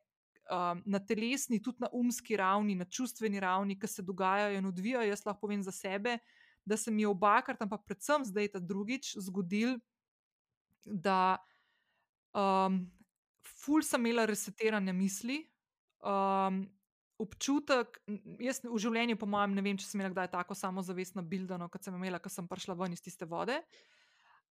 [0.51, 5.11] um, na telesni, tudi na umski ravni, na čustveni ravni, ki se dogajajo in odvijajo.
[5.11, 6.19] Jaz lahko povem za sebe,
[6.65, 9.77] da se mi je obakrat, ampak predvsem zdaj ta drugič zgodil,
[10.85, 11.39] da
[12.35, 12.85] um,
[13.43, 15.43] ful sem imela resetirane misli.
[16.03, 16.67] Um,
[17.19, 18.01] občutek,
[18.43, 21.87] jaz v življenju, po mojem, ne vem, če sem imela kdaj tako samozavestno bildano, kot
[21.87, 23.57] sem imela, ko sem prišla ven iz tiste vode.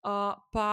[0.05, 0.69] Uh, pa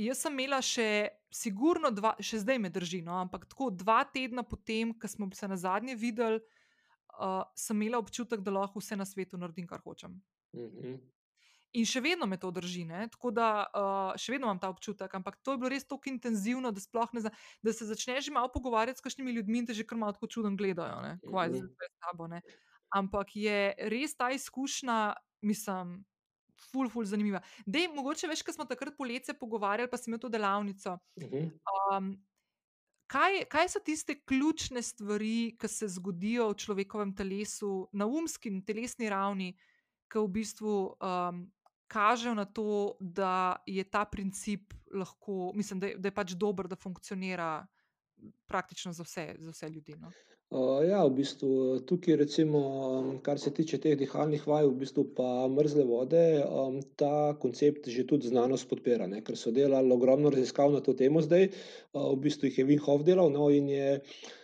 [0.00, 4.44] Jaz sem imela še, sigurno, dva, še zdaj me drži, no, ampak tako dva tedna
[4.44, 6.40] potem, ko smo se na zadnje videli,
[7.20, 10.16] uh, sem imela občutek, da lahko vse na svetu naredim, kar hočem.
[10.56, 10.96] Mm -hmm.
[11.72, 13.06] In še vedno me to drži, ne?
[13.08, 16.68] tako da uh, še vedno imam ta občutek, ampak to je bilo res tako intenzivno,
[16.68, 17.32] da, zna,
[17.64, 20.52] da se začneš malo pogovarjati s kakšnimi ljudmi in te že kar malo tako čudno
[20.52, 21.56] gledajo, kaj mm -hmm.
[21.56, 22.28] je z tabo.
[22.92, 26.02] Ampak je res ta izkušnja, mislim
[26.70, 27.40] ful, ful, zanimiva.
[27.66, 30.98] Dej, mogoče veš, kaj smo takrat poletje pogovarjali, pa si imel to delavnico.
[31.16, 32.12] Um,
[33.10, 38.62] kaj, kaj so tiste ključne stvari, ki se zgodijo v človekovem telesu, na umski in
[38.64, 39.52] telesni ravni,
[40.12, 41.44] ki v bistvu um,
[41.92, 46.68] kažejo na to, da je ta princip lahko, mislim, da je, da je pač dober,
[46.68, 47.66] da funkcionira
[48.46, 49.96] praktično za vse, za vse ljudi.
[50.00, 50.12] No?
[50.84, 52.60] Ja, v bistvu tukaj, recimo,
[53.24, 56.24] kar se tiče teh dihalnih vaj, v bistvu pa mrzle vode,
[57.00, 59.22] ta koncept že tudi znanost podpira, ne?
[59.24, 61.48] ker so delali ogromno raziskav na to temo zdaj,
[61.96, 64.41] v bistvu jih je Wim Hof delal, no, in je Eh,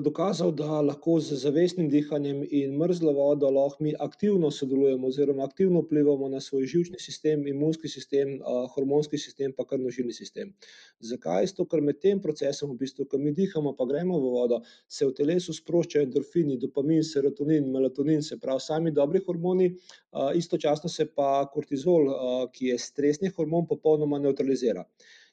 [0.00, 5.80] dokazal, da lahko z zavestnim dihanjem in mrzlo vodo lahko mi aktivno sodelujemo, oziroma aktivno
[5.80, 10.52] vplivamo na svoj žilčni sistem, imunski sistem, eh, hormonski sistem, pa krvnožilni sistem.
[11.00, 11.46] Zakaj?
[11.46, 15.06] Zato, ker med tem procesom, v bistvu, ko mi dihamo, pa gremo v vodo, se
[15.06, 21.06] v telesu sproščajo endorfini, dopamin, serotonin, melatonin, se pravi, sami dobri hormoni, eh, istočasno se
[21.06, 22.10] pa kortizol,
[22.52, 24.84] ki je stresni hormon, popolnoma neutralizira.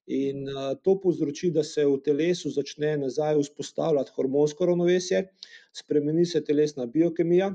[0.08, 0.46] In
[0.84, 5.26] to povzroči, da se v telesu začne nazaj vzpostavljati hormonsko ravnovesje,
[5.76, 7.50] spremeni se telesna biokemija,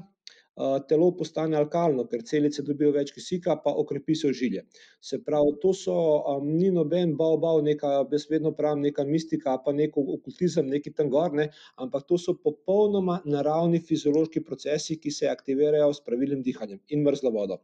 [0.89, 4.65] telo postane alkalno, ker celice dobijo več kisika, pa okrepi se ožilje.
[5.01, 5.95] Se pravi, to so,
[6.29, 10.93] um, ni noben bav, bav, neka, jaz vedno pravim, neka mistika, pa neko okultizem, neki
[10.93, 16.83] tam gorne, ampak to so popolnoma naravni fiziološki procesi, ki se aktivirajo s pravilnim dihanjem
[16.89, 17.63] in mrzlo vodo.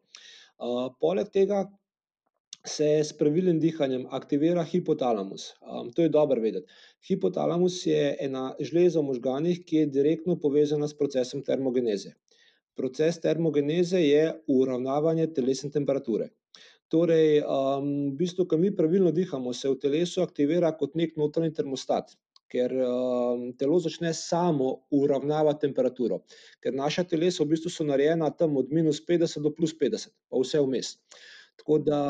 [0.58, 1.66] Uh, poleg tega,
[2.66, 5.52] se s pravilnim dihanjem aktivira hipotalamus.
[5.62, 6.66] Um, to je dobro vedeti.
[7.08, 12.14] Hipotalamus je ena žleza v možganjih, ki je direktno povezana s procesom termogeneze.
[12.76, 16.28] Proces termogeneze je uravnavanje telesne temperature.
[16.88, 21.52] Torej, um, v bistvu, ko mi pravilno dihamo, se v telesu aktivira kot nek notranji
[21.60, 22.14] termostat.
[22.48, 26.22] Ker um, telo začne samo uravnavati temperaturo,
[26.64, 30.40] ker naša telesa v bistvu so narejena tam od minus 50 do plus 50, pa
[30.40, 30.94] vse vmes.
[31.58, 32.00] Tako da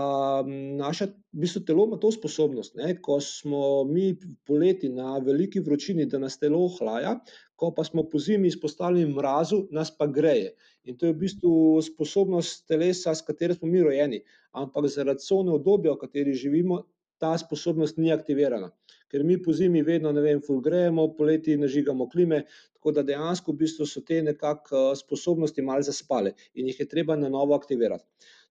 [0.77, 4.11] naše v bistvu, telo ima to sposobnost, ne, ko smo mi
[4.47, 7.15] poleti na veliki vročini, da nas telo ohlaja,
[7.57, 10.53] ko pa smo po zimi izpostavljeni mrazu, nas pa greje.
[10.85, 14.21] In to je v bistvu sposobnost telesa, s katero smo mi rojeni.
[14.53, 16.83] Ampak zaradi sone obdobja, v kateri živimo,
[17.19, 18.71] ta sposobnost ni aktivirana.
[19.09, 22.45] Ker mi po zimi vedno, ne vem, fulgrejemo, poleti nažigamo klime,
[22.77, 27.17] tako da dejansko v bistvu so te nekakšne sposobnosti malce zaspale in jih je treba
[27.17, 28.05] na novo aktivirati.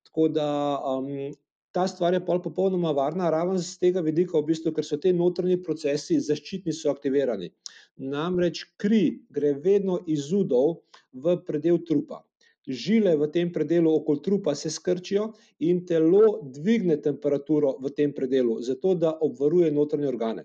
[0.08, 0.48] Tako da
[0.98, 1.12] um,
[1.78, 5.12] ta stvar je pol popolnoma varna, raven z tega vidika, v bistvu, ker so ti
[5.14, 7.52] notranji procesi zaščitni so aktivirani.
[8.14, 10.80] Namreč kri gre vedno iz udov
[11.14, 12.24] v predel trupa.
[12.68, 15.30] Žile v tem predelu okoli trupa se skrčijo
[15.64, 20.44] in telo dvigne temperaturo v tem predelu, zato da obvaruje notranje organe.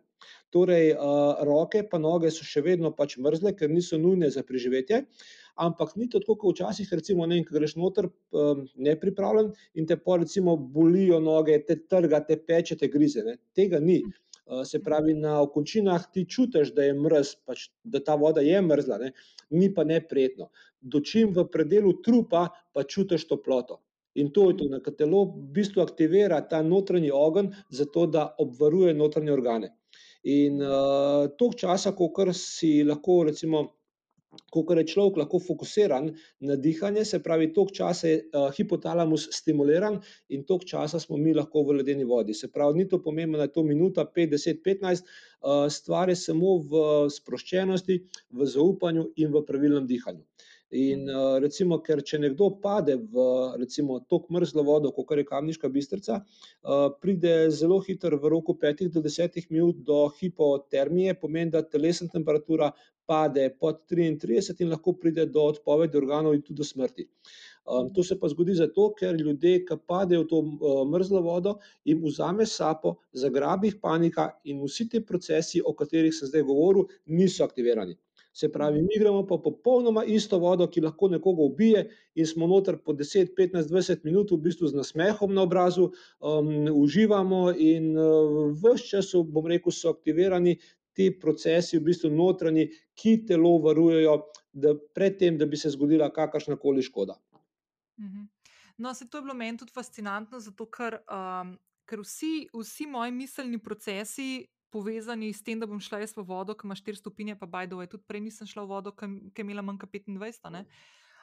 [0.55, 5.03] Torej, uh, roke pa noge so še vedno pač mrzle, ker niso nujne za preživetje.
[5.03, 9.87] Uh, ampak ni to tako, kot včasih, recimo, ne, ko greš noter, um, nepripravljen in
[9.87, 13.25] te pa recimo bolijo noge, te trga, te peče, te grize.
[13.27, 13.37] Ne.
[13.57, 14.03] Tega ni.
[14.43, 18.59] Uh, se pravi, na okončinah ti čutiš, da je mrz, pač, da ta voda je
[18.63, 19.13] mrzla, ne.
[19.51, 20.51] ni pa neprijetno.
[20.81, 23.81] Dočim v predelu trupa, pa čutiš toploto.
[24.15, 28.93] In to je to, da telo v bistvu aktivira ta notranji ogenj, zato da obvaruje
[28.95, 29.71] notranje organe.
[30.29, 33.63] In uh, toliko časa, kot si lahko, recimo,
[34.51, 40.01] ko je človek lahko fokusiran na dihanje, se pravi, toliko časa je uh, hipotalamus stimuliran
[40.29, 42.35] in toliko časa smo mi lahko v ledeni vodi.
[42.35, 45.05] Se pravi, ni to pomembno, da je to minuta, 5, 10, 15,
[45.43, 50.25] uh, stvar je samo v sproščenosti, v zaupanju in v pravilnem dihanju.
[50.73, 53.25] In uh, recimo, ker če nekdo pade v
[53.61, 58.89] recimo tok mrzlo vodo, kot je kamniška bistrica, uh, pride zelo hitro v roku 5
[58.95, 62.71] do 10 minut do hipotermije, pomeni, da telesna temperatura
[63.07, 67.09] pade pod 33 in lahko pride do odpovedi organov in tudi do smrti.
[67.65, 71.57] Um, to se pa zgodi zato, ker ljudje, ki padejo v to uh, mrzlo vodo,
[71.87, 76.89] jim vzame sapo, zagrabi jih panika in vsi ti procesi, o katerih sem zdaj govoril,
[77.07, 77.95] niso aktivirani.
[78.35, 81.83] Se pravi, mi gremo pa popolnoma isto vodo, ki lahko nekoga ubije,
[82.17, 86.49] in smo noter po 10, 15, 20 minut, v bistvu z nasmehom na obrazu, um,
[86.73, 90.57] uživamo, in uh, vse čas, bom rekel, so aktivirani
[90.93, 94.17] ti procesi, v bistvu notranji, ki telo varujejo,
[94.53, 97.17] da predtem, da bi se zgodila kakršna koli škoda.
[98.01, 98.29] Mhm.
[98.79, 103.13] No, se to je bilo meni tudi fascinantno, zato ker, um, ker vsi, vsi moji
[103.13, 107.37] miselni procesi povezani s tem, da bom šla jaz v vodo, ki ima 4 stopinje,
[107.39, 110.65] pa bajdo tudi prej nisem šla v vodo, ki je imela manj kot 25.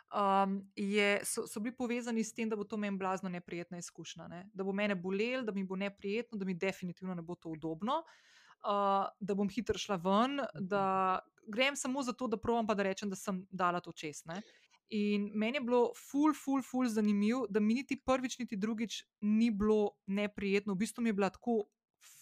[0.10, 4.28] Um, je, so, so bili povezani s tem, da bo to meni blazno neprijetna izkušnja,
[4.28, 4.44] ne?
[4.54, 8.00] da bo mene bolelo, da mi bo neprijetno, da mi definitivno ne bo to udobno,
[8.06, 8.30] uh,
[8.64, 13.16] da bom hitro šla ven, da grem samo zato, da provam pa da rečem, da
[13.16, 14.26] sem dala to čest.
[14.26, 14.42] Ne?
[14.90, 19.52] In meni je bilo ful, ful, ful zanimivo, da mi niti prvič, niti drugič ni
[19.52, 21.64] bilo neprijetno, v bistvu mi je bila tako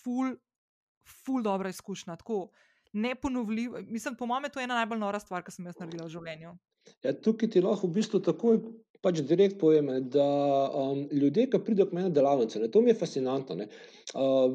[0.04, 0.36] ful
[1.08, 2.50] ful dobra izkušnja, tako
[2.94, 3.82] neponovljiva.
[3.88, 6.54] Mislim, po mojem, to je ena najbolj nora stvar, ki sem jaz naredila v življenju.
[7.04, 8.62] Ja, tukaj ti lahko v bistvu takoj
[9.04, 10.28] pač direkt povem, da
[10.74, 13.58] um, ljudje, ki pridejo k meni na delavnice, ne, to mi je fascinantno.
[13.62, 13.70] Ne,
[14.14, 14.46] uh,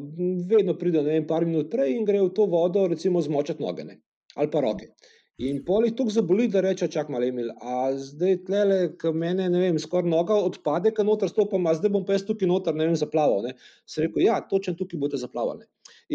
[0.51, 3.89] vedno pridejo, ne vem, par minut prej in grejo v to vodo, recimo, zmočati noge
[3.89, 3.99] ne,
[4.37, 4.93] ali pa roke.
[5.41, 7.49] In pol jih tako zaboli, da reče: čak malo, Emil.
[7.65, 11.91] A zdaj tlele, ki meni, ne vem, skoraj noga odpade, ki noter stopam, a zdaj
[11.95, 13.49] bom pa jaz tukaj noter, ne vem, zaplaval.
[13.49, 13.55] Ne.
[13.89, 15.67] Se rekel, ja, točno tukaj boste zaplavali.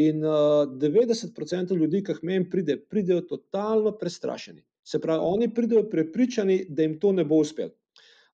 [0.05, 4.61] In uh, 90% ljudi, ki jih meni pride, pridejo totalno prestrašeni.
[4.87, 7.73] Se pravi, oni pridejo prepričani, da jim to ne bo uspelo.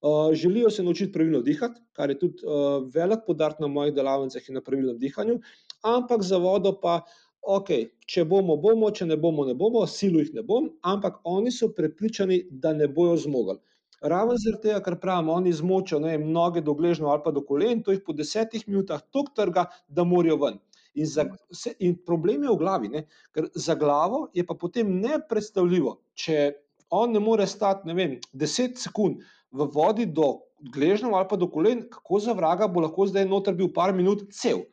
[0.04, 4.50] Uh, želijo se naučiti pravilno dihati, kar je tudi uh, velik podarek na mojih delavnicah
[4.50, 5.38] in na pravilnem dihanju,
[5.82, 6.98] ampak za vodo pa
[7.44, 7.70] ok,
[8.08, 11.70] če bomo, bomo, če ne bomo, ne bomo, silu jih ne bom, ampak oni so
[11.76, 13.60] prepričani, da ne bojo zmogli.
[14.04, 17.96] Ravno zaradi tega, ker pravim, oni zmočijo noge do gležnja ali pa do kolen, to
[17.96, 20.60] jih po desetih minutah tok trga, da morajo ven.
[20.96, 23.06] In, za, se, in problem je v glavi, ne?
[23.32, 26.52] ker za glavo je pa potem nepredstavljivo, če
[26.92, 30.42] on ne more stati, ne vem, deset sekund v vodi do
[30.74, 34.26] gležnja ali pa do kolen, kako za vraga bo lahko zdaj noter bil par minut
[34.34, 34.64] cel.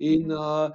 [0.00, 0.70] In uh,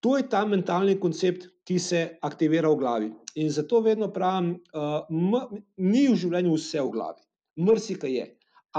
[0.00, 3.08] To je ta mentalni koncept, ki se aktivira v glavi.
[3.36, 7.20] In zato vedno pravim, uh, ni v življenju vse v glavi,
[7.60, 8.24] mrsika je.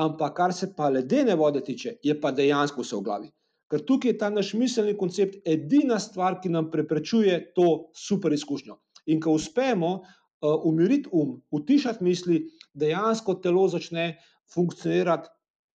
[0.02, 3.30] Ampak kar se pa ledene vode tiče, je pa dejansko vse v glavi.
[3.72, 8.80] Ker tukaj je ta naš miselni koncept edina stvar, ki nam preprečuje to super izkušnjo.
[9.14, 9.92] In ko uspemo
[10.42, 14.18] umiriti um, utišati misli, dejansko telo začne
[14.54, 15.30] funkcionirati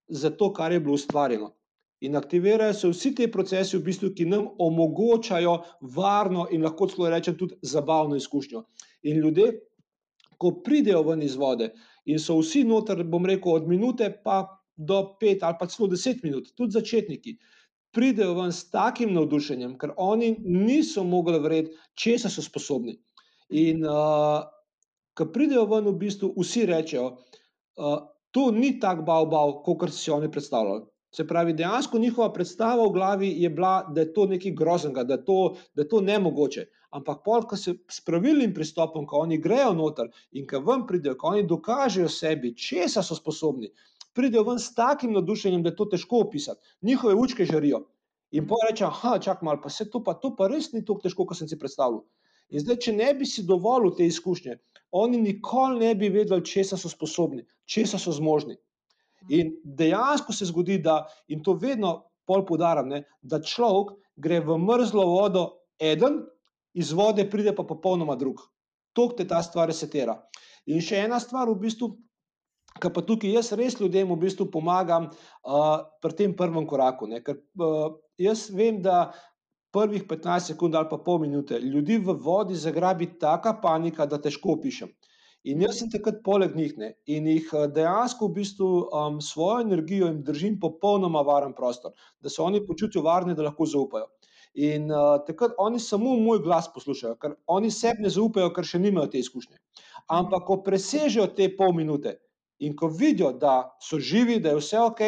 [0.09, 1.53] za to, kar je bilo ustvarjeno.
[2.01, 5.57] In aktivirajo se vsi ti procesi, v bistvu, ki nam omogočajo
[5.97, 8.63] varno in lahko celo rečem tudi zabavno izkušnjo.
[9.03, 9.53] In ljudje,
[10.39, 11.71] ko pridejo ven iz vode
[12.05, 14.45] in so vsi noter, bom rekel, od minute pa
[14.77, 17.39] do pet ali pa celo deset minut, tudi začetniki,
[17.97, 22.99] pridejo ven s takim navdušenjem, ker oni niso mogli verjeti, če so sposobni.
[23.57, 24.45] In uh,
[25.17, 27.97] ko pridejo ven, v bistvu vsi rečejo, uh,
[28.31, 30.85] to ni tako bav, bav, kot si oni predstavljali.
[31.17, 35.17] Se pravi, dejansko njihova predstava v glavi je bila, da je to nekaj groznega, da
[35.17, 35.39] je to,
[35.75, 36.67] da je to nemogoče.
[36.99, 41.17] Ampak, pol, ko se s pravilnim pristopom, ko oni grejo noter in ko vam pridejo,
[41.17, 43.73] ko oni dokažejo sebi, česa so sposobni,
[44.17, 46.61] pridejo ven s takim nadušenjem, da je to težko opisati.
[46.83, 47.87] Njihove učke žarijo.
[48.37, 51.01] In pa reče, ah, čak malo, pa se to pa, to pa res ni tako
[51.05, 52.03] težko, kot sem si predstavljal.
[52.55, 54.57] In zdaj, če ne bi si dovolil te izkušnje,
[54.97, 58.57] oni nikoli ne bi vedeli, česa so sposobni, česa so zmožni.
[59.35, 64.59] In dejansko se zgodi, da, in to vedno pol podarim, ne, da človek gre v
[64.63, 65.47] mrzlo vodo,
[65.83, 66.23] eden,
[66.77, 68.41] iz vode pride pa popolnoma drug.
[68.97, 70.17] To te ta stvar resetira.
[70.67, 71.91] In še ena stvar, v bistvu,
[72.81, 77.09] ki pa tukaj jaz res ljudem v bistvu pomagam uh, pri tem prvem koraku.
[77.11, 79.11] Ne, ker uh, jaz vem, da
[79.77, 84.57] prvih 15 sekund ali pa pol minute ljudi v vodi zagrabi taka panika, da težko
[84.57, 84.93] opišem.
[85.47, 89.61] In jaz sem takrat poleg njih ne, in jih eh, dejansko v bistvu um, svojo
[89.63, 94.09] energijo jim držim popolnoma varen prostor, da se oni počutijo varni, da lahko zaupajo.
[94.67, 98.81] In uh, takrat oni samo moj glas poslušajo, ker oni sebi ne zaupajo, ker še
[98.83, 99.61] nimajo te izkušnje.
[100.19, 102.17] Ampak, ko presežejo te pol minute
[102.59, 105.03] in ko vidijo, da so živi, da je vse ok,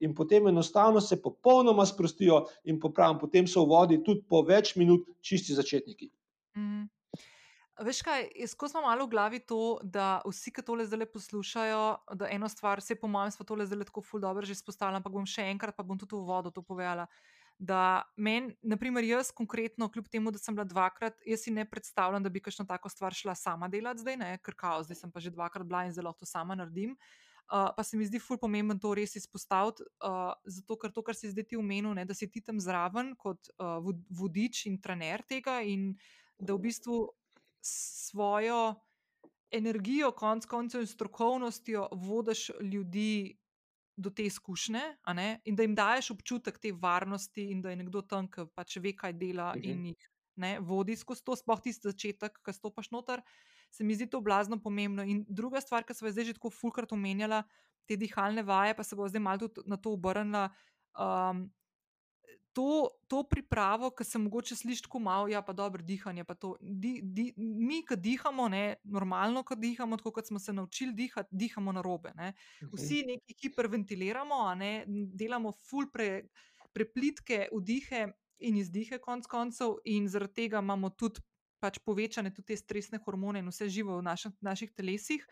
[0.00, 4.74] in potem enostavno se popolnoma sprostijo in popravim, potem so v vodi tudi po več
[4.76, 6.10] minut čisti začetniki.
[6.56, 6.88] Mm.
[7.80, 11.84] Veš kaj, jaz ko smo malo v glavi to, da vsi, ki tole zdaj poslušajo,
[12.20, 15.12] da eno stvar, vse po mojem, smo tole zdaj tako ful dobro že izpostavili, ampak
[15.12, 17.06] bom še enkrat, pa bom tudi v vodo to povedala.
[17.56, 22.24] Da meni, naprimer, jaz konkretno, kljub temu, da sem bila dvakrat, jaz si ne predstavljam,
[22.24, 25.20] da bi kakšno tako stvar šla sama delati zdaj, ne, ker kao, zdaj sem pa
[25.20, 26.92] že dvakrat bila in zelo to sama naredim.
[26.92, 31.18] Uh, pa se mi zdi ful pomemben to res izpostaviti, uh, zato ker to, kar
[31.18, 33.80] si zdaj ti omenil, ne, da si ti tam zraven kot uh,
[34.14, 35.92] vodič in trener tega in
[36.38, 37.00] da v bistvu
[37.60, 38.60] svojo
[39.50, 43.36] energijo, konc koncev in strokovnostjo vodiš ljudi
[43.96, 44.82] do te izkušnje,
[45.44, 48.94] in da jim daješ občutek te varnosti, in da je nekdo tam, ki pač ve,
[48.96, 49.64] kaj dela uh -huh.
[49.64, 49.86] in mhm.
[49.86, 53.22] jih ne, vodi skozi to, sploh tisti začetek, ki stopiš noter.
[53.70, 55.02] Se mi zdi to blazno pomembno.
[55.02, 57.44] In druga stvar, ki smo zdaj že tako fulkrat omenjala,
[57.86, 60.48] te dihalne vaje, pa se bo zdaj malo tudi na to obrnila.
[60.98, 61.48] Um,
[62.52, 66.24] to, to pripravo, ki se mogoče sliši tako malo, ja, pa dobro dihanje.
[66.24, 70.94] Pa di, di, mi, ki dihamo, ne, normalno, ki dihamo, tako kot smo se naučili
[70.94, 72.12] dihati, dihamo na robe.
[72.14, 72.32] Ne.
[72.72, 76.26] Vsi neki hiperventiliramo, ne, delamo ful pre,
[76.74, 78.06] preplitke vdihe
[78.46, 81.22] in izdihe, konc koncev, in zaradi tega imamo tudi
[81.60, 85.26] pač povečane tudi te stresne hormone in vse živo v naših, naših telesih.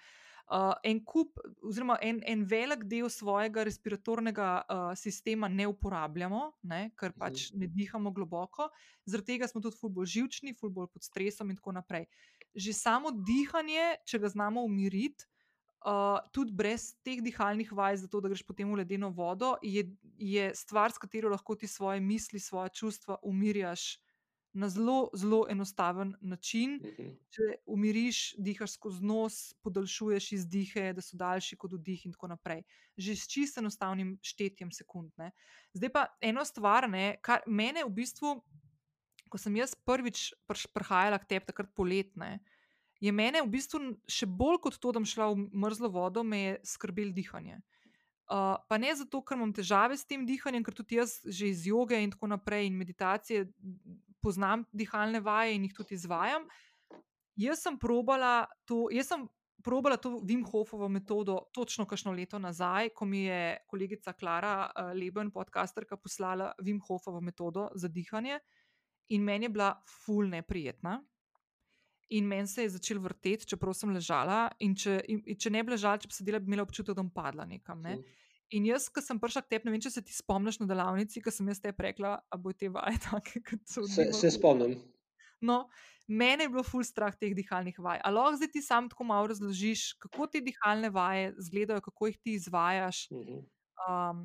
[0.48, 6.86] Uh, en kup, oziroma en, en velik del svojega respiratornega uh, sistema ne uporabljamo, ne,
[6.96, 7.60] ker pač mhm.
[7.60, 8.70] ne dihamo globoko,
[9.04, 12.08] zaradi tega smo tudi ful bolj živčni, ful bolj pod stresom in tako naprej.
[12.56, 15.28] Že samo dihanje, če ga znamo umiriti.
[15.84, 19.84] Uh, tudi brez teh dihalnih vaj, zato da greš potem v ledeno vodo, je,
[20.16, 23.98] je stvar, s katero lahko ti svoje misli, svoje čustva umirjaš
[24.52, 26.80] na zelo, zelo enostaven način.
[26.82, 27.11] Mhm.
[27.30, 32.62] Če umiriš, dihaš skozi nos, podaljšuješ izdihe, da so daljši kot vdih, in tako naprej.
[32.96, 35.12] Že s čisto enostavnim štetjem sekund.
[35.18, 35.30] Ne.
[35.74, 38.38] Zdaj pa ena stvar, ne, kar mene v bistvu,
[39.28, 42.38] ko sem jaz prvič prihajala k tebi, takrat poletne.
[43.00, 43.80] Je mene v bistvu
[44.11, 47.61] še bolj kot to, da sem šla v mrzlo vodo, me je skrbelo dihanje.
[48.28, 51.62] Uh, pa ne zato, ker imam težave s tem dihanjem, ker tudi jaz že iz
[51.64, 53.46] joge in tako naprej in meditacije
[54.22, 56.46] poznam dihalne vaje in jih tudi izvajam.
[57.38, 59.26] Jaz sem probala to, jaz sem
[59.62, 64.92] probala to Wim Hofovo metodo točno kakšno leto nazaj, ko mi je kolegica Klara uh,
[64.94, 68.38] Leben, podcasterka, poslala Wim Hofovo metodo za dihanje
[69.09, 69.72] in meni je bila
[70.04, 71.00] ful neprijetna.
[72.09, 74.48] In meni se je začel vrteti, čeprav sem ležala.
[74.64, 77.11] In če, in, če ne bi ležala, če bi sedela, bi imela občutek, da bom
[77.12, 77.83] padla nekam.
[77.85, 77.98] Ne?
[78.56, 81.20] In jaz, ko sem prišla k tebi, ne vem, če se ti spomniš na delavnici,
[81.20, 83.84] ko sem jaz te rekla, da bo te vaje take, kot so.
[83.84, 84.78] Se, se spomnim.
[85.44, 85.66] No,
[86.08, 88.00] mene je bilo ful strah teh dihalnih vaj.
[88.04, 92.18] Ali lahko zdaj ti sam tako malo razložiš, kako te dihalne vaje izgledajo, kako jih
[92.24, 93.04] ti izvajaš?
[93.12, 94.24] Um,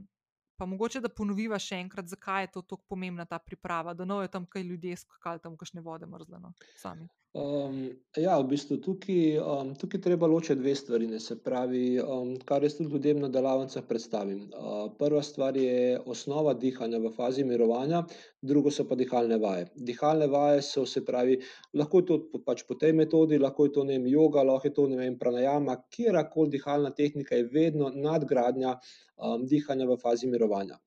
[0.57, 4.21] pa mogoče da ponoviva še enkrat, zakaj je to tako pomembna ta priprava, da no
[4.23, 7.09] je tam kaj ljudje skakali tam, kakšne vode mrzleno sami.
[7.33, 11.07] Um, ja, v bistvu tukaj, um, tukaj treba ločiti dve stvari.
[11.09, 14.43] Ne, se pravi, um, kar jaz tudi ljudem na delavnicah predstavim.
[14.53, 18.03] Uh, prva stvar je osnova dihanja v fazi mirovanja,
[18.41, 19.65] drugo so pa dihalne vaje.
[19.73, 21.39] Dihalne vaje so, se pravi,
[21.73, 24.75] lahko je to pač po tej metodi, lahko je to ne vem, yoga, lahko je
[24.77, 30.77] to ne vem, pranajama, kjerkoli dihalna tehnika je vedno nadgradnja um, dihanja v fazi mirovanja.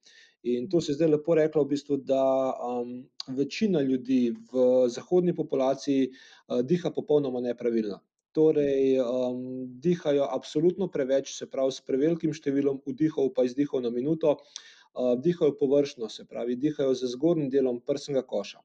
[0.47, 2.23] In to se zdaj lepo reklo, v bistvu, da
[2.55, 2.91] um,
[3.39, 7.99] večina ljudi v zahodni populaciji uh, diha popolnoma nepravilno.
[8.37, 9.41] Torej, um,
[9.83, 15.57] dihajo absolutno preveč, se pravi, s prevelikim številom vdihov, pa izdihov na minuto, uh, dihajo
[15.59, 18.63] površno, se pravi, dihajo z zgornjim delom prsnega koša.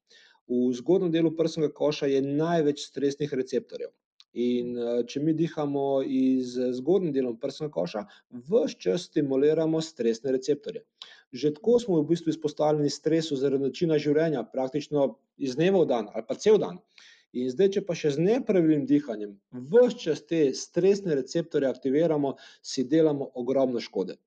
[0.51, 3.89] V zgornjem delu prsnega koša je največ stresnih receptorjev.
[4.33, 8.03] In eh, če mi dihamo iz zgornjim delom prsnega koša,
[8.47, 10.85] vse čas stimuliramo stresne receptorje.
[11.31, 16.09] Že tako smo v bistvu izpostavljeni stresu zaradi načina življenja, praktično iz dneva v dan
[16.11, 16.81] ali pa cel dan.
[17.31, 19.37] In zdaj, če pa še z nepravilnim dihanjem,
[19.71, 24.17] vse čas te stresne receptorje aktiviramo, si delamo ogromno škode.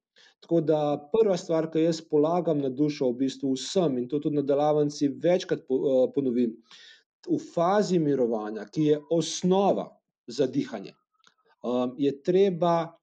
[0.40, 0.78] Tako da
[1.12, 5.08] prva stvar, ki jaz polagam na dušo, v bistvu vsem in to tudi na delavnici
[5.08, 6.56] večkrat eh, ponovim
[7.28, 9.86] v fazi mirovanja, ki je osnova
[10.26, 10.92] za dihanje,
[11.62, 12.96] um, je treba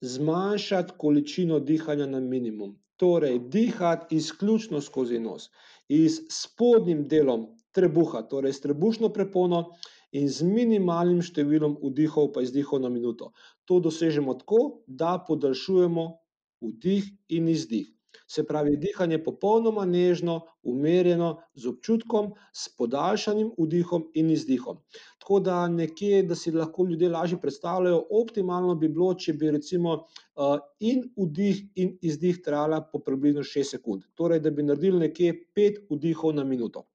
[0.00, 2.78] zmanjšati količino dihanja na minimum.
[3.00, 5.48] Torej, dihati izključno skozi nos,
[5.88, 9.62] iz spodnjim delom trebuha, torej s trebušno prepono
[10.12, 13.30] in z minimalnim številom vdihov in izdihov na minuto.
[13.64, 16.06] To dosežemo tako, da podaljšujemo
[16.60, 17.88] vdih in izdih.
[18.26, 24.78] Se pravi, dihanje je popolnoma nežno, umirjeno, z občutkom, s podaljšanim vdihom in izdihom.
[25.22, 29.96] Tako da nekje, da si lahko ljudje lažje predstavljajo, optimalno bi bilo, če bi recimo
[30.80, 34.06] in vdih in izdih trajala po približno šest sekund.
[34.14, 36.89] Torej, da bi naredili nekje pet vdihov na minuto.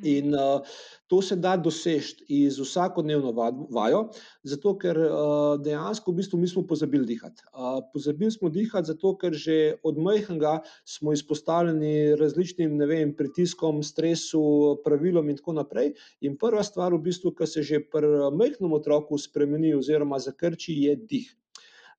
[0.00, 0.60] In uh,
[1.06, 3.32] to se da doseči iz vsakodnevno
[3.70, 4.00] vajo,
[4.42, 7.44] zato ker uh, dejansko v bistvu mi smo pozabili dihati.
[7.52, 10.54] Uh, pozabili smo dihati, zato ker že od majhnega
[10.88, 14.42] smo izpostavljeni različnim vem, pritiskom, stresu,
[14.84, 15.92] pravilom in tako naprej.
[16.24, 20.96] In prva stvar, v bistvu, ki se že pri majhnem otroku spremeni oziroma zakrči, je
[20.96, 21.30] dih.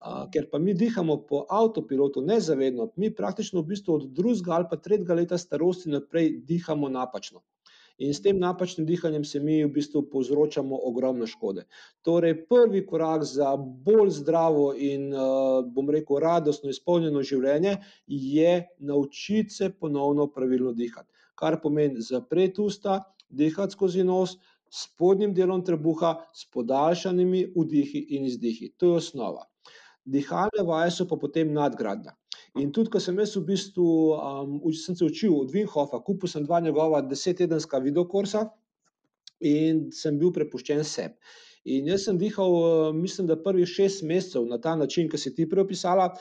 [0.04, 4.66] Uh, ker pa mi dihamo po avtopilotu, nezavedno, mi praktično v bistvu od drugega ali
[4.72, 7.46] pa tretjega leta starosti naprej dihamo napačno.
[7.98, 11.66] In s tem napačnim dihanjem se mi v bistvu povzročamo ogromno škode.
[12.02, 15.12] Torej, prvi korak za bolj zdravo in,
[15.76, 17.78] bom rekel, radostno izpolnjeno življenje
[18.08, 21.10] je naučiti se ponovno pravilno dihati.
[21.36, 24.38] Kar pomeni zapreti usta, dihati skozi nos,
[24.74, 28.72] s spodnjim delom trebuha, s podaljšanimi vdihi in izdihi.
[28.78, 29.46] To je osnova.
[30.04, 32.16] Dihalne vaje so pa potem nadgradnja.
[32.62, 36.44] In tudi, ko sem jaz v bistvu um, sem se učil od Vinhofa, kupil sem
[36.46, 38.46] dva njegova desettedenska videokursa
[39.42, 41.18] in sem bil prepuščen sebi.
[41.74, 45.48] In jaz sem dihal, mislim, da prvih šest mesecev na ta način, ki si ti
[45.50, 46.12] preopisala.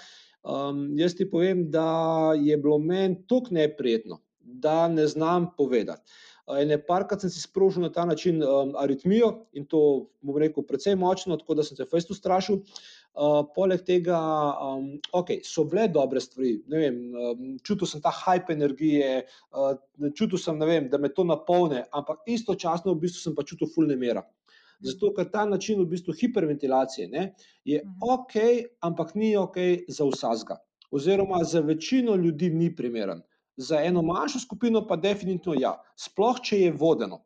[0.43, 6.03] Um, jaz ti povem, da je bilo meni tako neprijetno, da ne znam povedati.
[6.59, 10.97] Ene parkrat sem si sprožil na ta način um, aritmijo in to, bom rekel, precej
[10.99, 12.63] močno, tako da sem se fejstu strašil.
[12.63, 12.81] Uh,
[13.55, 14.19] poleg tega,
[14.65, 16.55] um, okay, so bile dobre stvari.
[16.69, 19.75] Vem, um, čutil sem ta hype energije, uh,
[20.17, 23.97] čutil sem, vem, da me to napolne, ampak istočasno v bistvu sem pa čutil fulne
[23.97, 24.25] mera.
[24.83, 27.33] Zato, ker ta način v bistvu hiperventilacije ne,
[27.65, 27.99] je mhm.
[28.03, 28.35] ok,
[28.81, 29.59] ampak ni ok
[29.89, 30.59] za vsega.
[30.93, 33.23] Oziroma, za večino ljudi ni primeren.
[33.57, 37.23] Za eno manjšo skupino pa definitivno ja, sploh če je vodeno.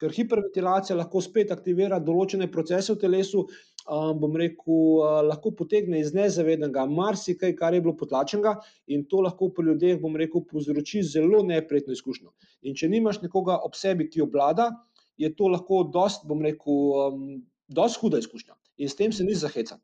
[0.00, 3.44] Ker hiperventilacija lahko spet aktivira določene procese v telesu,
[3.88, 8.56] um, bom rekel, uh, lahko potegne iz nezavednega marsikaj, kar je bilo potlačenega,
[8.86, 12.32] in to lahko pri ljudeh, bom rekel, povzroči zelo neprijetno izkušnjo.
[12.62, 14.70] In če nimaš nekoga ob sebi, ki oblada,
[15.18, 17.24] je to lahko dost, bom rekel, um,
[17.68, 18.58] dost huda izkušnja.
[18.78, 19.82] In s tem se ni zahecati.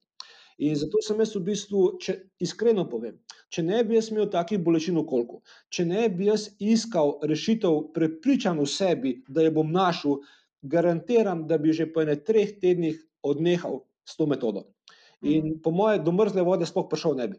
[0.59, 3.15] In zato sem jaz v bistvu, če iskreno povem,
[3.55, 5.39] če ne bi jaz imel takih bolečin v kolku,
[5.71, 10.19] če ne bi jaz iskal rešitev, prepričan v sebi, da jo bom našel,
[10.67, 14.65] garantiram, da bi že po enem treh tednih odnehal s to metodo.
[15.23, 15.61] In mm.
[15.63, 17.39] po moje, do mrzle vode sploh prišel ne bi.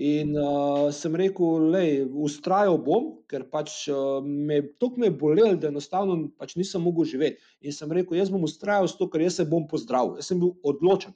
[0.00, 1.82] In uh, sem rekel, da
[2.24, 7.42] ustrajal bom, ker pač uh, me tako me bolelo, da enostavno pač nisem mogel živeti.
[7.60, 10.16] In sem rekel, jaz bom ustrajal s to, ker jaz se bom pozdravil.
[10.16, 11.12] Jaz sem bil odločen.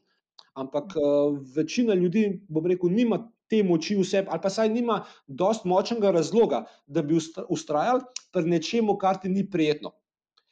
[0.57, 5.05] Ampak uh, večina ljudi, bom rekel, nima te moči v sebi, ali pa saj nima
[5.27, 7.17] dovolj močnega razloga, da bi
[7.49, 8.03] ustrajal
[8.35, 9.95] pri nečemu, kar ti ni prijetno.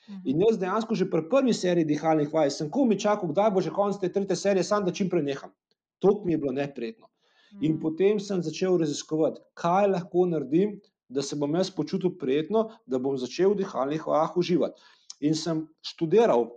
[0.09, 0.21] Mhm.
[0.25, 3.71] In jaz dejansko že pri prvi seriji dihalnih vaj sem komi čakal, kdaj bo že
[3.71, 5.53] konec te tretje serije, sam da čim prej neham.
[5.99, 7.09] To mi je bilo neprijetno.
[7.61, 7.81] In mhm.
[7.81, 13.17] potem sem začel raziskovati, kaj lahko naredim, da se bom jaz počutil prijetno, da bom
[13.19, 14.83] začel v dihalnih vajah uživati.
[15.21, 16.49] In sem študiral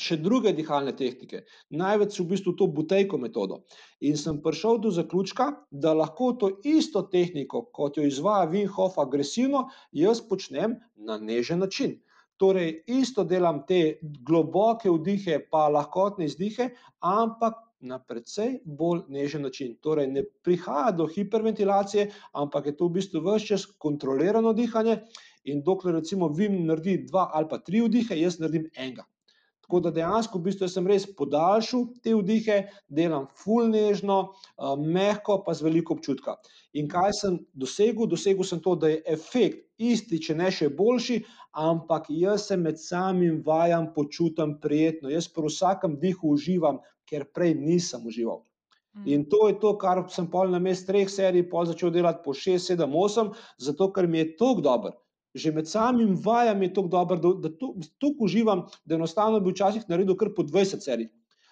[0.00, 3.62] še druge dihalne tehnike, največ v bistvu to butejko metodo.
[4.00, 9.66] In sem prišel do zaključka, da lahko to isto tehniko, kot jo izvaja Vinhof agresivno,
[9.92, 12.00] jaz počnem na nežen način.
[12.42, 16.72] Torej, isto delam te globoke vdihe, pa lahkotne izdihe,
[17.06, 19.76] ampak na precej bolj nežen način.
[19.82, 22.08] Torej, ne prihaja do hiperventilacije,
[22.42, 24.98] ampak je to v bistvu vse čas kontrolirano dihanje.
[25.44, 29.06] In dokler recimo Vim naredi dva ali pa tri vdihe, jaz naredim enega.
[29.62, 32.56] Tako da dejansko v bistvu sem res podaljšal te vdihe,
[32.90, 34.18] delam fulnežno,
[34.82, 36.34] mehko, pa z veliko občutka.
[36.74, 38.08] In kaj sem dosegel?
[38.10, 41.20] Dosegel sem to, da je efekt isti, če ne še boljši,
[41.62, 45.12] ampak jaz se med samim vajam počutim prijetno.
[45.12, 48.42] Jaz pri vsakem dihu uživam, ker prej nisem užival.
[49.08, 52.34] In to je to, kar sem pol na mestu treh serij, pol začel delati po
[52.36, 54.92] šest, sedem, osem, zato ker mi je tako dobro
[55.34, 57.50] že med samim vajem je tako dobro, da, da
[58.00, 61.08] tako uživam, da enostavno bi včasih naredil kar po 20 serij.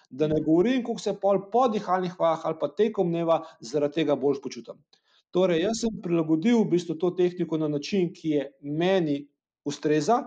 [0.09, 4.15] Da ne govorim, kako se pol po dihalnih vajah ali pa tekom dneva zaradi tega
[4.15, 4.77] bolj počutim.
[5.31, 9.21] Torej, jaz sem prilagodil v bistvu to tehniko na način, ki je meni
[9.65, 10.25] ustreza,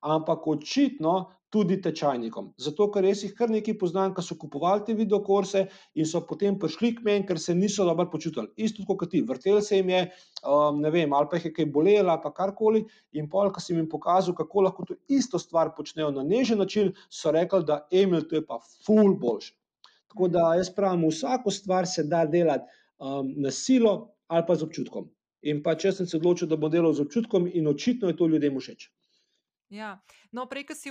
[0.00, 2.48] ampak očitno tudi tečajnikom.
[2.58, 5.60] Zato, ker res jih kar nekaj poznam, ki so kupovali te videokurse
[5.94, 8.50] in so potem prišli k meni, ker se niso dobro počutili.
[8.66, 10.00] Isto kot ti, vrtel se jim je,
[10.42, 12.82] um, ne vem, ali pa jih je kaj bolelo, ali pa karkoli.
[13.20, 16.90] In pol, ko sem jim pokazal, kako lahko to isto stvar počnejo na nežen način,
[17.06, 19.52] so rekli, da Emil, to je pa full boljš.
[20.10, 22.66] Tako da jaz pravim, vsako stvar se da delati
[22.98, 23.94] um, na silo
[24.26, 25.06] ali pa z občutkom.
[25.46, 28.26] In pa če sem se odločil, da bom delal z občutkom, in očitno je to
[28.32, 28.88] ljudem všeč.
[29.74, 29.98] Ja.
[30.30, 30.90] No, prej, ki si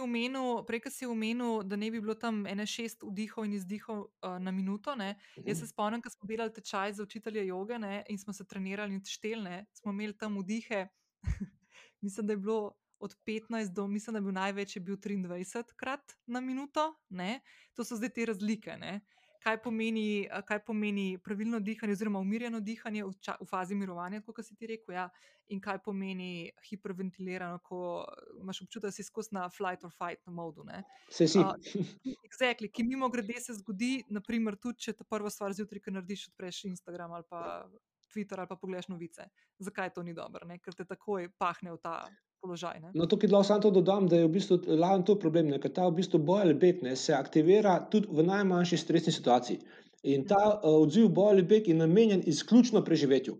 [1.07, 4.95] omenil, da ne bi bilo tam ene šest vdihov in izdihov uh, na minuto.
[4.99, 5.15] Ne?
[5.37, 5.71] Jaz se mhm.
[5.71, 8.03] spomnim, ko smo delali tečaj za učitelje joge ne?
[8.09, 10.87] in smo se trenirali in štelne, smo imeli tam vdihe.
[12.03, 16.15] mislim, da je bilo od 15 do, mislim, da je bil največji, bil 23 krat
[16.25, 16.93] na minuto.
[17.09, 17.39] Ne?
[17.75, 18.77] To so zdaj te razlike.
[18.79, 18.99] Ne?
[19.43, 24.39] Kaj pomeni, kaj pomeni pravilno dihanje, oziroma umirjeno dihanje v, ča, v fazi mirovanja, kot
[24.45, 25.07] si ti rekel, ja,
[25.51, 28.03] in kaj pomeni hiperventilirano, ko
[28.39, 30.65] imaš občutek, da si skozi na flight or fight modu.
[31.11, 31.39] Se si.
[31.39, 31.55] Uh,
[32.27, 36.29] exactly, ki mimo grede se zgodi, naprimer, tudi če ta prva stvar zjutraj, ki narediš,
[36.31, 37.43] odpreš Instagram ali pa
[38.13, 39.27] Twitter ali pa pogledaš novice.
[39.59, 40.47] Zakaj to ni dobro?
[40.47, 40.59] Ne?
[40.63, 41.97] Ker te takoj pahne v ta
[42.43, 42.79] položaj.
[42.83, 42.91] Ne?
[42.99, 45.87] No, tukaj lahko samo to dodam, da je v bistvu glavni to problem, ker ta
[45.87, 49.59] v bistvu boj ali beg ne, se aktivira tudi v najmanjši stresni situaciji.
[50.13, 53.37] In ta uh, odziv boj ali beg je namenjen izključno preživetju.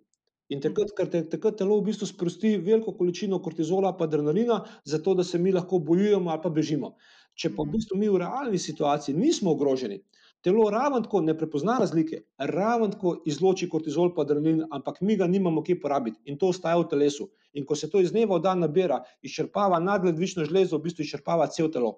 [0.53, 5.15] In takrat, ker te, takrat telo v bistvu sprosti veliko količino kortizola in adrenalina, zato
[5.19, 6.95] da se mi lahko bojujemo ali pa bežimo.
[7.35, 10.03] Če pa v bistvu mi v realni situaciji nismo ogroženi,
[10.43, 15.27] Telo ravno tako ne prepozna razlike, ravno tako izloči kortizol, pa adrenalin, ampak mi ga
[15.27, 17.29] nimamo kje porabiti in to ostaja v telesu.
[17.53, 21.47] In ko se to iz dneva v dan nabira, izčrpava nadledvično železo, v bistvu izčrpava
[21.47, 21.93] cel telo.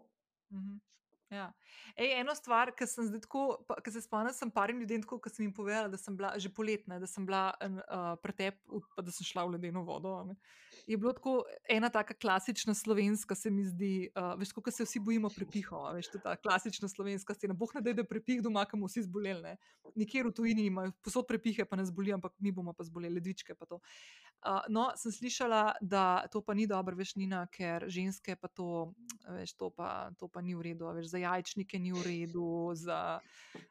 [0.54, 0.78] Mhm.
[1.34, 1.52] Ja.
[1.96, 3.41] Ej, eno stvar, ki sem zdaj tako,
[3.80, 6.50] ki se spomnim, sem parim ljudem tako, ki sem jim povedala, da sem bila že
[6.52, 8.58] poletna, da sem bila uh, pretep,
[8.98, 10.12] pa da sem šla v ledeno vodo.
[10.28, 10.36] Ne.
[10.91, 15.00] Je bilo tako ena taka klasična slovenska, se mi zdi, uh, veš, kako se vsi
[15.00, 17.56] bojimo prepihov, veš, ta klasična slovenska scena.
[17.56, 19.56] Boh ne da, je prepih doma, kam vsi zboleli.
[19.96, 23.56] Nikjer v tujini imajo posod prepihe, pa ne zbolijo, ampak mi bomo pa zboleli, ledvičke
[23.56, 23.80] pa to.
[24.43, 28.91] Uh, no, sem slišala, da to pa ni dobro, veš, Nina, ker ženske pa to,
[29.39, 33.19] veš, to pa, to pa ni v redu, veš, za jajčnike ni v redu, za,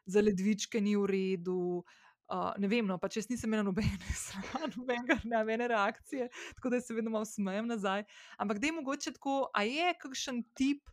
[0.07, 1.83] za ledvičke ni v redu.
[2.25, 3.99] Uh, ne vem, no, če nisem imela nobene,
[4.73, 6.25] nobenega, nobene reakcije,
[6.57, 8.01] tako da se vedno malo smejem nazaj.
[8.41, 10.89] Ampak da je mogoče tako, a je kakšen tip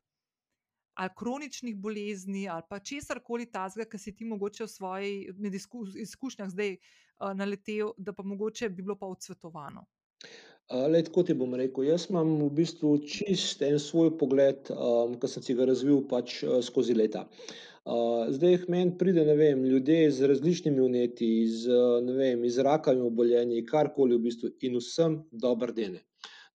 [1.01, 6.53] ali kroničnih bolezni ali pa česar koli tazga, ki si ti mogoče v svojih izkušnjah
[6.53, 9.87] zdaj uh, naletel, da pa mogoče bi bilo pa odsvetovano.
[10.71, 11.85] Le, tako ti bom rekel.
[11.85, 16.39] Jaz imam v bistvu čist en svoj pogled, um, ki sem si ga razvil pač
[16.47, 17.27] uh, skozi leta.
[17.83, 21.67] Uh, zdaj, meni pride, ne vem, ljudje z različnimi uneti, iz,
[22.07, 25.99] ne vem, iz rakavimi obolenji, karkoli v bistvu, in vsem dober den.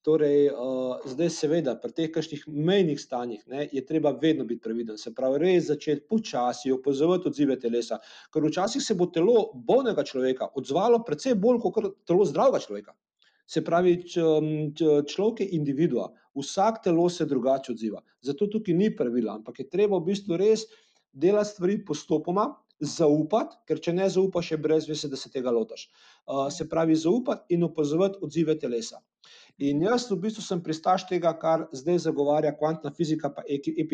[0.08, 4.97] Torej, uh, zdaj, seveda, pri teh kakšnih mejnih stanjih ne, je treba vedno biti previden,
[4.97, 7.99] se pravi, res začeti počasi opazovati odzive telesa.
[8.34, 12.95] Ker včasih se bo telo bolnega človeka odzvalo precej bolj kot telo zdravega človeka.
[13.48, 18.04] Se pravi, človek je individua, vsak telo se drugače odziva.
[18.22, 20.68] Zato tukaj ni pravila, ampak je treba v bistvu res
[21.14, 25.88] delati stvari postopoma, zaupati, ker če ne zaupaš, je brez vese, da se tega lotaš.
[26.28, 29.02] Uh, se pravi, zaupati in opazovati odzive telesa.
[29.58, 33.88] In jaz v bistvu sem pristaš tega, kar zdaj zagovarja kvantna fizika in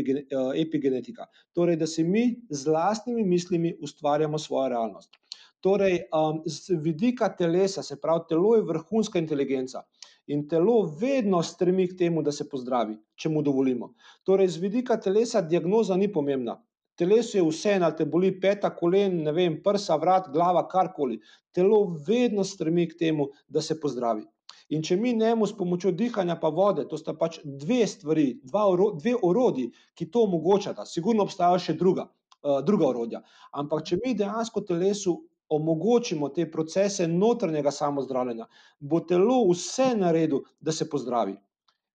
[0.60, 1.30] epigenetika.
[1.56, 5.16] Torej, da si mi z vlastnimi mislimi ustvarjamo svojo realnost.
[5.64, 9.86] Torej, um, z vidika telesa, se pravi, telo je vrhunska inteligenca.
[10.28, 13.94] In telo vedno stremi k temu, da se pozdravi, če mu dovolimo.
[14.28, 16.58] Torej, z vidika telesa diagnoza ni pomembna.
[17.00, 21.18] Telesu je vse, ali te boli peta, kolen, ne vem, prsa, vrat, glava, karkoli.
[21.56, 24.28] Telo vedno stremi k temu, da se pozdravi.
[24.76, 28.68] In če mi njemu s pomočjo dihanja pa vode, to sta pač dve stvari, dva,
[29.00, 32.08] dve orodji, ki to omogočata, sigurno obstajajo še druga,
[32.44, 33.24] uh, druga orodja.
[33.52, 35.18] Ampak če mi dejansko telesu
[35.50, 38.48] omogočimo te procese notranjega samozdravljenja,
[38.80, 41.36] bo telo vse naredilo, da se pozdravi.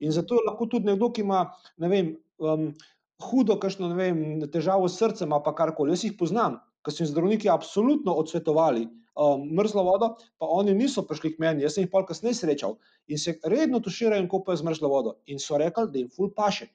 [0.01, 1.43] In zato je lahko tudi nekdo, ki ima,
[1.77, 2.69] ne vem, um,
[3.31, 4.23] hudo, kakšno, vem,
[4.53, 5.97] težavo s srcem ali karkoli.
[5.97, 8.87] Jaz jih poznam, ker so jim zdravniki absolutno odsvetovali,
[9.19, 12.79] um, mrzlo vodo, pa oni niso prišli k meni, jaz sem jih pa kasneje srečal
[13.09, 15.17] in se redno tuširajo in kopajo z mrzlo vodo.
[15.27, 16.71] In so rekli, da jim ful paše.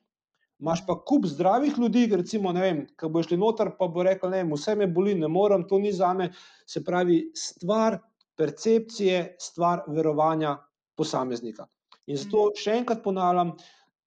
[0.63, 4.31] Imáš pa kup zdravih ljudi, recimo, ne vem, ki bo šli noter, pa bo rekel,
[4.31, 6.29] ne, vse me boli, ne morem, to ni za me.
[6.65, 7.97] Se pravi, stvar
[8.39, 10.53] percepcije, stvar verovanja
[10.95, 11.67] posameznika.
[12.07, 12.61] In zato mhm.
[12.63, 13.51] še enkrat ponavljam,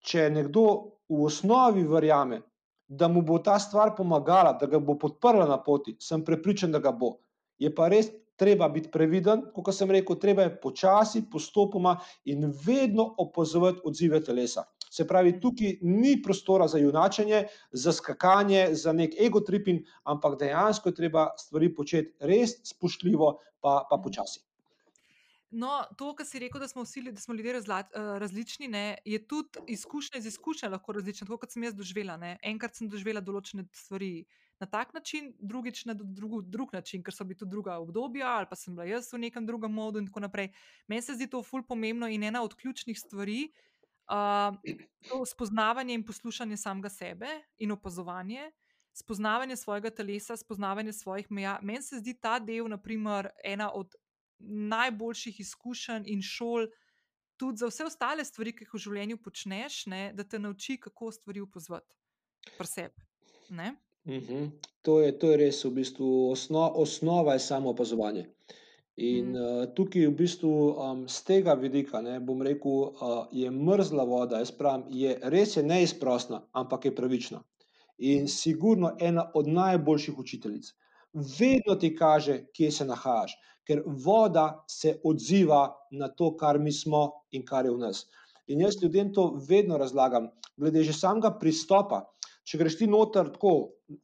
[0.01, 0.65] če nekdo
[1.13, 2.41] v osnovi verjame,
[2.89, 6.81] da mu bo ta stvar pomagala, da ga bo podprla na poti, sem prepričan, da
[6.81, 7.19] ga bo.
[7.61, 8.09] Je pa res
[8.41, 11.99] treba biti previden, kot sem rekel, treba je počasi, postopoma
[12.33, 14.65] in vedno opazovati odzive telesa.
[14.97, 20.89] Se pravi, tukaj ni prostora za junačenje, za skakanje, za nek ego tripping, ampak dejansko
[20.89, 24.41] je treba stvari početi res spoštljivo, pa, pa počasi.
[25.57, 27.83] No, to, kar si rekel, da smo vsi da smo ljudje razla,
[28.21, 31.27] različni, ne, je tudi izkušnja iz izkušnje lahko različna.
[31.27, 32.17] Tako kot sem jaz doživela.
[32.17, 32.35] Ne.
[32.43, 34.27] Enkrat sem doživela določene stvari
[34.61, 38.51] na tak način, drugič na drug, drug način, ker so bili tudi druga obdobja, ali
[38.51, 40.51] pa sem bila jaz v nekem drugem modu in tako naprej.
[40.89, 43.47] Meni se zdi to ful pomembno in ena od ključnih stvari.
[45.09, 47.27] To spoznavanje in poslušanje samega sebe
[47.59, 48.51] in opazovanje,
[48.93, 51.59] spoznavanje svojega telesa, spoznavanje svojih meja.
[51.63, 53.95] Meni se zdi ta del, naprimer, ena od
[54.39, 56.69] najboljših izkušenj in šol,
[57.37, 61.11] tudi za vse ostale stvari, ki jih v življenju počneš, ne, da te nauči, kako
[61.13, 61.95] stvari upozoriti
[62.59, 63.03] pri sebi.
[63.51, 64.51] Uh -huh.
[64.83, 68.27] to, to je res, v bistvu osno, osnova je samo opazovanje.
[68.97, 69.37] In mm.
[69.37, 74.39] uh, tukaj, v bistvu, um, z tega vidika, ne, bom rekel, uh, je mrzla voda,
[74.41, 77.43] jaz pravim, je res je neizprostna, ampak je pravična.
[78.09, 80.71] In sigurno ena od najboljših učiteljic.
[81.13, 83.35] Vedno ti kaže, kje se nahajaš,
[83.69, 88.07] ker voda se odziva na to, kar mi smo in kar je v nas.
[88.49, 92.07] In jaz ljudem to vedno razlagam, glede že samega pristopa.
[92.47, 93.53] Če greš ti noter tako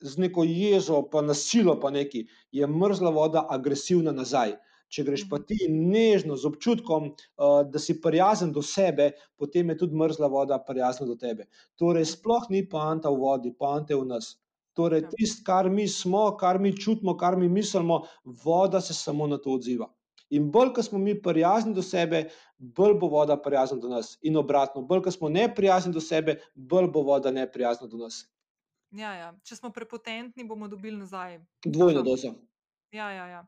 [0.02, 4.56] z neko jezo, pa nasilo, pa neki, je mrzla voda agresivna nazaj.
[4.92, 9.78] Če greš pa ti nežno, z občutkom, uh, da si prijazen do sebe, potem je
[9.84, 11.48] tudi mrzla voda prijazna do tebe.
[11.80, 14.34] Torej, sploh ni poanta v vodi, poanta je v nas.
[14.76, 15.14] Torej, ja.
[15.16, 18.02] tisto, kar mi smo, kar mi čutimo, kar mi mislimo,
[18.44, 19.88] voda se samo na to odziva.
[20.32, 22.26] In bolj, ko smo mi prijazni do sebe,
[22.56, 24.14] bolj bo voda prijazna do nas.
[24.22, 28.22] In obratno, bolj, ko smo neprijazni do sebe, bolj bo voda neprijazna do nas.
[28.92, 29.28] Ja, ja.
[29.44, 31.38] Če smo prepotentni, bomo dobili nazaj.
[31.64, 32.32] Dvojno dozo.
[32.92, 33.44] Ja, ja, ja.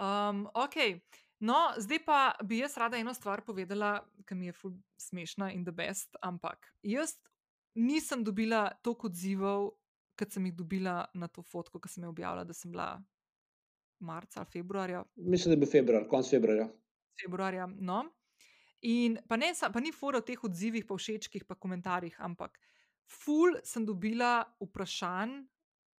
[0.00, 1.00] Um, ok.
[1.40, 4.54] No, zdaj pa bi jaz rada eno stvar povedala, ki mi je
[4.96, 7.18] smešna in the best, ampak jaz
[7.74, 9.70] nisem dobila toliko odzivov,
[10.16, 12.94] kot sem jih dobila na to fotko, ki sem jo objavila, da sem bila
[14.00, 15.04] marca ali februarja.
[15.16, 16.68] Mislim, da je bil februar, konc februarja.
[17.20, 17.66] Februarja.
[17.66, 18.04] No.
[18.88, 22.56] In pa, ne, pa ni fora v teh odzivih, pa všečkih, pa komentarjih, ampak
[23.08, 25.44] ful sem dobila vprašanj,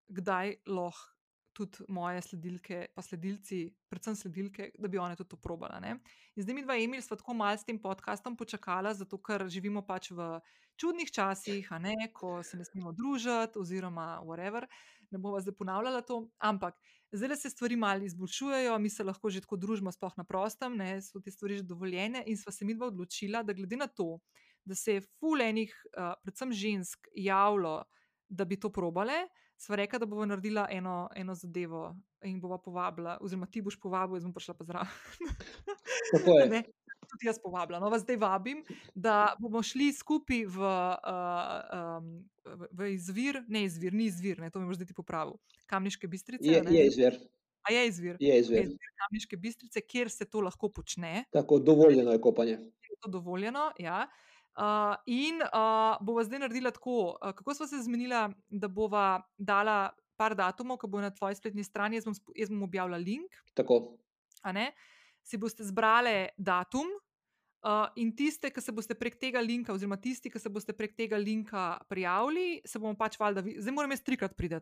[0.08, 1.17] kdaj lahko
[1.58, 5.80] tudi moje sledilke, pa sledilci, predvsem sledilke, da bi one tudi to probala.
[5.82, 5.96] Ne?
[6.36, 9.82] In zdaj mi dva Emil sva tako malce s tem podkastom počakala, zato ker živimo
[9.88, 10.38] pač v
[10.78, 12.12] čudnih časih, ne?
[12.14, 14.68] ko se ne smemo družiti, oziroma whatever.
[15.10, 16.78] Ne bomo zdaj ponavljala to, ampak
[17.16, 21.02] zdaj se stvari malo izboljšujejo, mi se lahko že tako družimo, sploh na prostem, ne?
[21.02, 24.20] so te stvari že dovoljene, in sva se mi dva odločila, da glede na to,
[24.68, 27.82] da se je fulenih, uh, predvsem žensk, javilo,
[28.30, 29.26] da bi to probale.
[29.58, 34.18] Sva rekla, da bomo naredila eno, eno zadevo in bomo povabila, oziroma ti boš povabil,
[34.18, 34.92] jaz bom prišla pa zraven.
[36.14, 36.64] Tako je.
[37.08, 37.80] Tudi jaz povabila.
[37.80, 38.62] No, vas zdaj vabim,
[38.94, 42.12] da bomo šli skupaj v, uh, um,
[42.76, 45.38] v izvir, ne izvir, ni izvir, ne, to mi boš zdaj ti popravil.
[45.72, 46.52] Kamniške bistrice.
[46.52, 47.20] Je, je izvir.
[47.68, 48.18] A je izvir?
[48.20, 48.60] Je izvir.
[48.60, 51.26] Je izvir Kamniške bistrice, kjer se to lahko počne.
[51.32, 52.60] Tako, dovoljeno je kopanje.
[52.92, 54.06] Je to dovoljeno, ja.
[54.06, 54.28] Uh,
[54.58, 59.92] Uh, in uh, bova zdaj naredila tako, uh, kako smo se zmenila, da bova dala
[60.18, 63.38] par datumov, ki bo na tvoji spletni strani, jaz bom, jaz bom objavila link.
[63.54, 64.00] Tako.
[65.22, 66.90] Si boste zbrali datum.
[67.68, 70.94] Uh, in tiste, ki se boste prek tega linka, oziroma tisti, ki se boste prek
[70.96, 74.62] tega linka prijavili, se bomo pač valjda, zdaj moram jaz trikrat priti.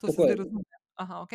[0.00, 0.62] To se zdaj razume.
[1.02, 1.34] Aha, ok,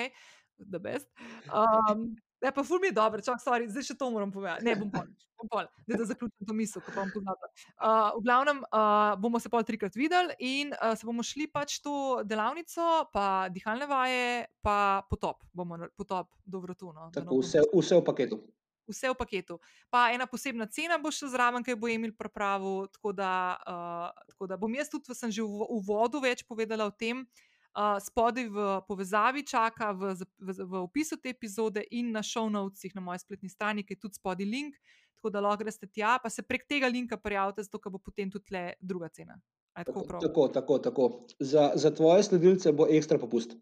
[0.72, 1.12] the best.
[1.52, 4.66] Um, Ja, pa ful mi je dobro, čak, sorry, zdaj še to moram povedati.
[4.68, 5.08] Ne, bom pol,
[5.40, 7.50] bom pol, da, da zaključim to misel, ko bom poznala.
[7.80, 11.80] Uh, v glavnem, uh, bomo se pol trikrat videli in uh, se bomo šli pač
[11.86, 14.28] to delavnico, pa dihalne vaje,
[14.66, 16.92] pa potop, bomo potop do vratu.
[16.92, 18.42] No, Tako, vse, vse v paketu.
[18.86, 19.58] Vse v paketu.
[19.90, 22.86] Pa ena posebna cena bo še zraven, kaj bo Emil pripravil.
[22.94, 23.32] Tako da,
[23.64, 27.55] uh, tako da bom jaz tudi, sem že v uvodu več povedala o tem, uh,
[27.76, 32.96] uh, spodaj v povezavi čaka, v, v, v opisu te epizode in na show notesih
[32.96, 34.80] na moji spletni strani, ki je tudi spodaj link,
[35.20, 38.56] tako da lahko greste tja, pa se prek tega linka prijavite, zato bo potem tudi
[38.56, 39.38] le druga cena.
[39.76, 41.06] Tako, tako, tako, tako.
[41.40, 43.58] Za, za tvoje sledilce bo ekstra popust.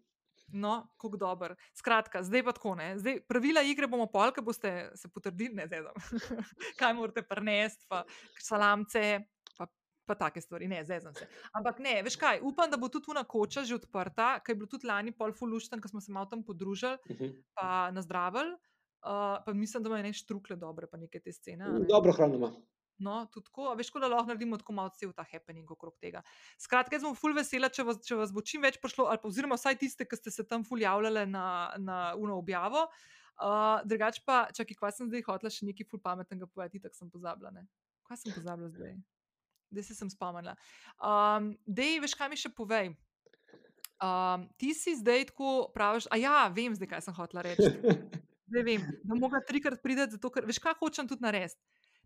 [0.54, 1.54] No, kako dober.
[1.74, 2.76] Skratka, zdaj pa tako.
[2.96, 5.82] Zdaj, pravila igre bomo pol, ki boste se potrdili, ne zdaj.
[6.78, 8.04] Kaj morate prenesti, pa
[8.38, 9.24] salamce,
[10.06, 11.28] pa take stvari, ne, zdaj sem se.
[11.56, 14.60] Ampak ne, veš kaj, upam, da bo tudi tu na koča že odprta, ker je
[14.60, 17.24] bilo tudi lani pol fulušten, ko smo se malo tam podružili, uh mhm.
[17.24, 17.42] -huh.
[17.54, 18.56] pa nazdravili.
[19.04, 21.68] Uh, pa mislim, da ima nekaj štrukle dobre, pa neke te scene.
[21.68, 21.86] Ne?
[21.88, 22.52] Dobro hrano ima.
[22.98, 26.22] No, tudi tako, veš, da lahko naredimo tako malo cel ta happening okrog tega.
[26.58, 29.28] Skratka, jaz sem ful vesela, če vas, če vas bo čim več prišlo, ali pa
[29.28, 32.86] oziroma vsaj tiste, ki ste se tam ful javljali na, na uno objavo.
[33.34, 37.10] Uh, drugač pa, čakaj, kva sem zdaj hotla še nekaj ful pametnega povedati, tako sem
[37.10, 37.50] pozabila.
[37.50, 37.66] Ne?
[38.06, 38.94] Kaj sem pozabila zdaj?
[39.74, 40.56] Da se sem spomnila.
[40.98, 42.94] Um, Dej, veš, kaj mi še povej?
[44.02, 47.70] Um, ti si zdaj tako praviš, a ja, vem zdaj, kaj sem hotela reči.
[48.50, 51.60] Zdaj vem, da moga trikrat priti, zato ker veš, kaj hočem tudi narediti.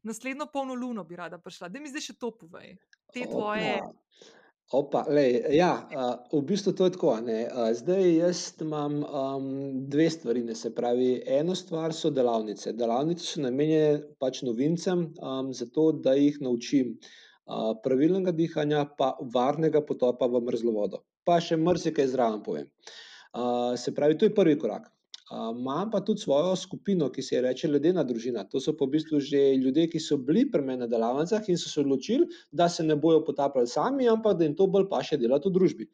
[0.07, 1.69] Naslednjo polno luno bi rada prišla.
[1.69, 2.77] Da mi zdaj še to povej.
[3.13, 3.81] Te tvoje.
[3.83, 3.97] Opa.
[4.79, 5.89] Opa, lej, ja,
[6.29, 7.15] v bistvu to je tako.
[7.25, 7.39] Ne.
[7.75, 9.47] Zdaj jaz imam um,
[9.91, 10.45] dve stvari.
[10.45, 10.55] Ne.
[10.55, 12.77] Se pravi, eno stvar so delavnice.
[12.77, 17.17] Delavnice so namenjene pač novincem, um, zato da jih naučim uh,
[17.83, 21.03] pravilnega dihanja, pa varnega potopa v mrzlo vodo.
[21.25, 22.69] Pa še marsikaj zraven povem.
[23.77, 24.89] Se pravi, to je prvi korak.
[25.29, 28.47] Imam pa tudi svojo skupino, ki se je reče Ledena družina.
[28.49, 31.61] To so pa v bistvu že ljudje, ki so bili pri meni na delavnicah in
[31.61, 35.21] so se odločili, da se ne bojo potapljali sami, ampak da jim to bolj paše
[35.21, 35.89] delati v družbi.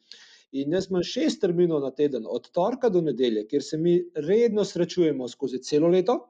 [0.55, 4.65] In jaz imam šest terminov na teden, od torka do nedelje, kjer se mi redno
[4.65, 6.21] srečujemo skozi celo leto.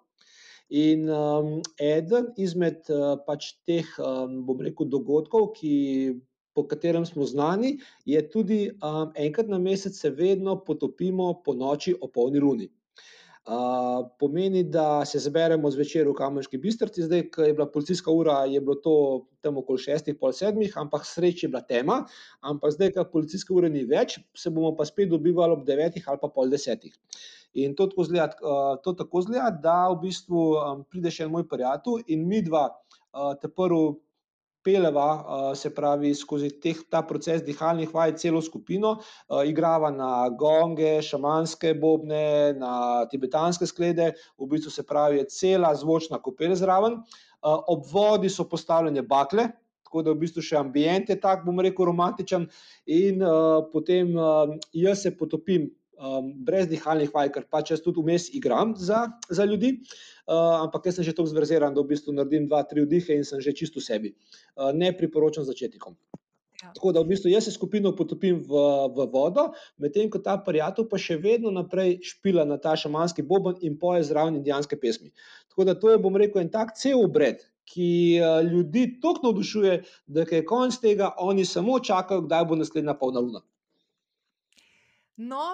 [0.71, 5.75] In um, eden izmed uh, pač teh, um, bom rekel, dogodkov, ki.
[6.55, 11.97] Po katerem smo znani, je tudi um, enkrat na mesec, se vedno potopimo po noči
[11.99, 12.69] o polni luni.
[13.45, 18.39] Uh, pomeni, da se zberemo zvečer v Kamerski bistrci, zdaj, ko je bila policijska ura,
[18.49, 18.95] je bilo to
[19.45, 21.99] tam okoli šestih, pol sedmih, ampak sreč je bila tema.
[22.41, 26.23] Ampak zdaj, ko policijske ure ni več, se bomo pa spet dobivali ob devetih ali
[26.23, 26.95] pa pol desetih.
[27.55, 31.35] In to tako zgleda, uh, to tako zgleda da v bistvu um, pride še en
[31.35, 34.01] moj prijatelj in mi dva uh, te prvo
[34.65, 38.95] peleva, se pravi, skozi teh, ta proces dihalnih vaj, celo skupino,
[39.47, 46.57] igrava na gonge, šamanske bobne, na tibetanske sklede, v bistvu se pravi, cela zvočna kopel
[46.57, 46.97] zraven.
[47.45, 49.51] Ob vodi so postavljene bakle.
[49.85, 52.49] Tako da v bistvu še ambient je tak, bom rekel, romantičen,
[52.89, 53.21] in
[53.71, 54.17] potem
[54.73, 55.69] jaz se potopim
[55.99, 59.77] um, brez dihalnih vaj, ker pač jaz tudi vmes igram za, za ljudi.
[60.25, 63.25] Uh, ampak jaz sem že tako zverziran, da v bistvu naredim dva, tri vdihe in
[63.29, 64.15] sem že čisto sebi.
[64.57, 65.97] Uh, ne priporočam začetnikom.
[66.63, 66.73] Ja.
[66.73, 68.61] Tako da v bistvu jaz se skupino potopim v,
[68.97, 73.59] v vodo, medtem ko ta prijatelj pa še vedno naprej špila na ta šamanski boben
[73.61, 75.13] in poje zraven indijanske pesmi.
[75.53, 79.77] Tako da to je, bom rekel, en tak cel obred, ki ljudi toliko navdušuje,
[80.07, 83.41] da je konc tega, oni samo čakajo, kdaj bo naslednja polna luna.
[85.17, 85.45] No,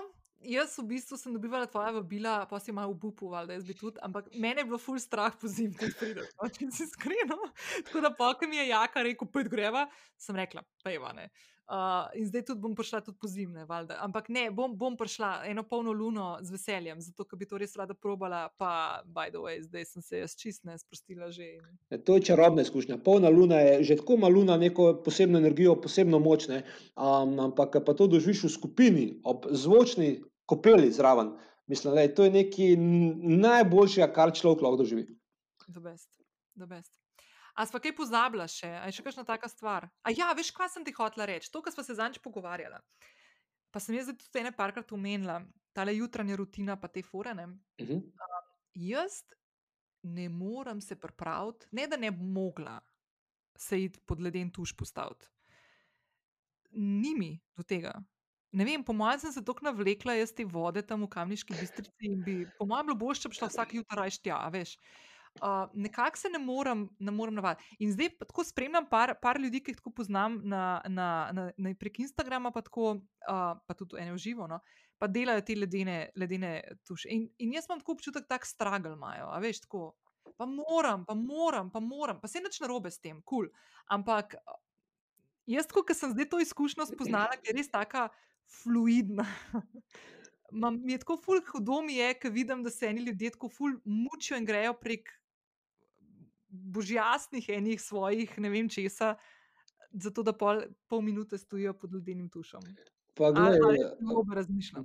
[0.41, 4.01] Jaz v bistvu sem dobivala tvoja vabila, pa si malo upupovala, da jaz bi tudi,
[4.01, 6.25] ampak mene je bilo ful strah po zimi, da pridem,
[6.57, 7.37] če si iskreno.
[7.85, 9.85] Tako da, pa, ko mi je jaka rekel, pet greva,
[10.17, 11.29] sem rekla, pa je vane.
[11.71, 14.01] Uh, in zdaj tudi bom prišla tudi po zimne, valjda.
[14.03, 17.77] ampak ne, bom, bom prišla eno polno luno z veseljem, zato ker bi to res
[17.79, 18.49] rada probala.
[18.59, 21.61] Pa, by the way, zdaj sem se jaz čistne sprostila že.
[21.91, 22.99] E, to je čarobna izkušnja.
[23.05, 26.65] Polna luna je že tako ima luna neko posebno energijo, posebno močne,
[26.97, 30.19] um, ampak pa to doživiš v skupini, ob zvočni
[30.51, 31.35] kopeli zraven.
[31.71, 32.75] Mislim, da je to nekaj
[33.45, 35.07] najboljšega, kar človek lahko doživi.
[37.55, 38.71] A smo kaj pozabili še?
[38.81, 39.87] A je še kakšna taka stvar?
[40.03, 41.51] A ja, veš, kaj sem ti hotela reči?
[41.55, 42.81] To, kar smo se zanj pogovarjali.
[43.71, 45.39] Pa sem jaz tudi ene parkrat omenila,
[45.77, 47.47] ta jutranja rutina, pa te forane.
[47.79, 48.03] Uh -huh.
[48.03, 48.41] uh,
[48.75, 49.23] jaz
[50.03, 52.81] ne morem se pripraviti, ne da ne bi mogla
[53.57, 55.27] se iti pod leden tuš postaviti.
[56.71, 57.93] Ni mi do tega.
[58.53, 62.09] Ne vem, po mojem sem se tako navlekla, jaz te vode tam v kamniški bistrici
[62.09, 64.75] in bi, po mojem, bilo boljše, če bi šla vsak jutro rajš tja, veš.
[65.39, 67.77] Uh, Nekako se ne morem, ne morem navaditi.
[67.79, 71.75] In zdaj tako spremljam par, par ljudi, ki jih tako poznam na, na, na, na
[71.79, 72.97] prek Instagrama, pa, tako,
[73.31, 74.59] uh, pa tudi eno živo, no,
[74.99, 77.13] pa delajo te ledene, ledene tuše.
[77.15, 79.93] In, in jaz imam tako občutek, da tak stragl imajo, veš, tako.
[80.37, 83.47] Pa moram, pa moram, pa moram, pa se nič narobe s tem, kul.
[83.47, 83.71] Cool.
[83.91, 84.35] Ampak
[85.47, 88.09] jaz, ko sem zdaj to izkušnjo spoznala, ker je res taka
[88.51, 89.27] fluidna.
[90.53, 93.49] Mam, mi je tako ful hudo, mi je, ker vidim, da se eni ljudje tako
[93.49, 95.13] ful mučijo in grejo prek
[96.51, 99.15] božjasnih enih svojih, ne vem česa,
[99.93, 102.67] zato da pol, pol minute stojijo pod ledenim tušom.
[103.15, 103.61] Pa, gled,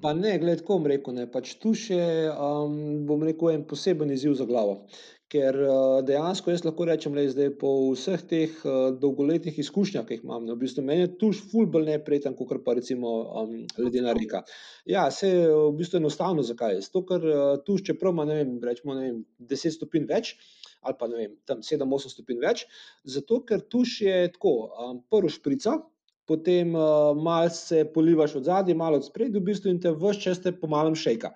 [0.01, 1.97] pa ne, gled, kom rekel, ne, pač tu še,
[2.33, 4.81] um, bom rekel, en poseben izziv za glavo.
[5.33, 10.19] Ker uh, dejansko jaz lahko rečem, da je po vseh teh uh, dolgoletnih izkušnjah, ki
[10.19, 13.55] jih imam, ne, v bistvu meni je tuš ful bolj nepreten, kot pa recimo um,
[13.81, 14.43] ledena reka.
[14.85, 16.85] Ja, se je v bistvu enostavno, zakaj je.
[16.85, 19.17] Zato, ker uh, tuš, čeprav ima, ne vem, rečemo, ne vem,
[19.55, 20.35] 10 stopinj več,
[20.85, 22.63] ali pa ne vem, tam 7-8 stopinj več,
[23.17, 25.79] zato ker tuš je tako, um, prvo šprica,
[26.29, 30.21] potem uh, malo se polivaš od zadaj, malo od spredaj, v bistvu in te vse
[30.21, 31.33] čas te pomalem šejka.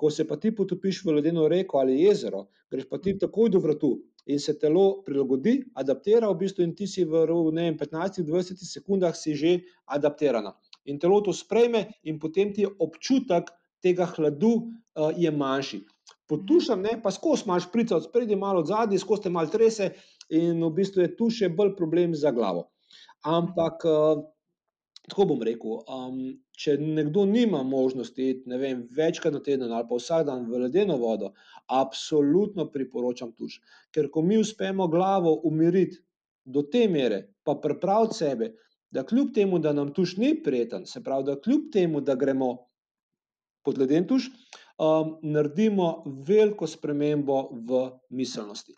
[0.00, 3.60] Ko se pa ti potopiš v ledeno reko ali jezero, greš pa ti takoj do
[3.60, 3.90] vratu
[4.32, 7.26] in se telo prilagodi, adaptira v bistvu in ti si v
[7.76, 10.54] 15-20 sekundah si že adaptirana.
[10.88, 15.84] In telo to sprejme in potem ti občutek tega hladu uh, je manjši.
[16.28, 19.92] Potušam, ne, pa skozi imaš prica od spredaj, malo od zadaj, skozi te malo trese
[20.30, 22.68] in v bistvu je tu še bolj problem za glavo.
[23.26, 24.22] Ampak, uh,
[25.10, 26.20] tako bom rekel, um,
[26.58, 30.96] če nekdo nima možnosti, ne vem, večkrat na teden ali pa vsak dan v ledeno
[31.00, 31.32] vodo,
[31.66, 33.60] absolutno priporočam tuš.
[33.94, 36.00] Ker ko mi uspemo glavo umiriti
[36.44, 38.52] do te mere, pa pripraviti sebe,
[38.90, 42.56] da kljub temu, da nam tuš ni prijeten, se pravi, da kljub temu, da gremo
[43.64, 44.30] pod leden tuš,
[44.78, 48.74] um, naredimo veliko spremembo v miselnosti.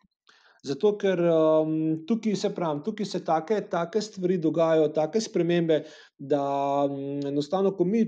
[0.63, 1.73] Zato, ker um,
[2.07, 5.81] tukaj se pravi, tukaj se take, take stvari dogajajo, take spremembe,
[6.19, 6.43] da
[6.87, 8.05] um, enostavno, ko mi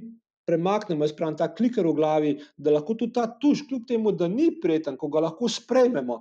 [0.47, 4.29] premaknemo, jaz pravim, ta kliker v glavi, da lahko tudi ta tuš, kljub temu, da
[4.31, 6.21] ni prijeten, ko ga lahko sprejmemo,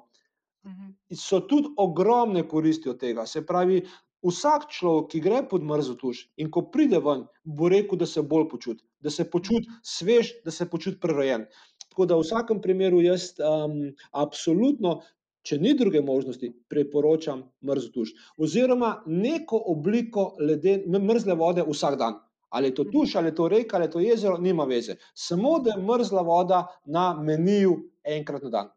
[0.66, 0.90] mhm.
[1.14, 3.28] so tudi ogromne koristi od tega.
[3.30, 3.84] Se pravi,
[4.24, 8.24] vsak človek, ki gre pod mrzlo tuš in ko pride ven, bo rekel, da se
[8.24, 11.46] bolj počuti, da se počuti svež, da se počuti prerojen.
[11.90, 15.02] Tako da v vsakem primeru jaz um, absolutno
[15.44, 18.14] če ni druge možnosti, priporočam mrzlo tuš.
[18.38, 22.22] Oziroma neko obliko leden, mrzle vode vsak dan.
[22.54, 24.96] Ali je to tuš, ali je to reka, ali je to jezero, nima veze.
[25.14, 28.70] Samo da je mrzla voda na meniju enkrat na dan.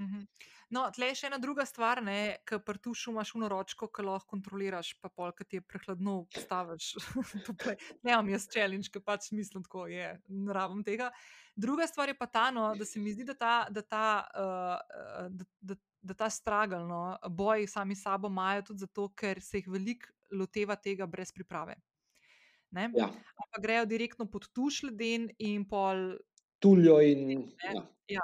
[0.00, 0.26] Mhm.
[0.72, 2.00] No, tle je še ena druga stvar,
[2.48, 6.14] ki pri tušu imaš uno ročko, ki lahko kontroliraš, pa pol, ki ti je prehladno,
[6.32, 6.86] postaviš.
[8.04, 11.10] ne imam jaz challenge, ki pač mislim, tako je, ne rabim tega.
[11.60, 15.28] Druga stvar je pa ta, no, da se mi zdi, da ta, da ta, uh,
[15.28, 20.10] da, da da ta stragalno boj sami sabo imajo tudi zato, ker se jih veliko
[20.32, 21.76] loteva tega brez priprave.
[22.72, 23.06] Ja.
[23.36, 26.16] Ampak grejo direktno pod tuš leden in pol.
[26.58, 27.50] Tuljo in.
[27.64, 27.82] Ja.
[28.08, 28.22] Ja.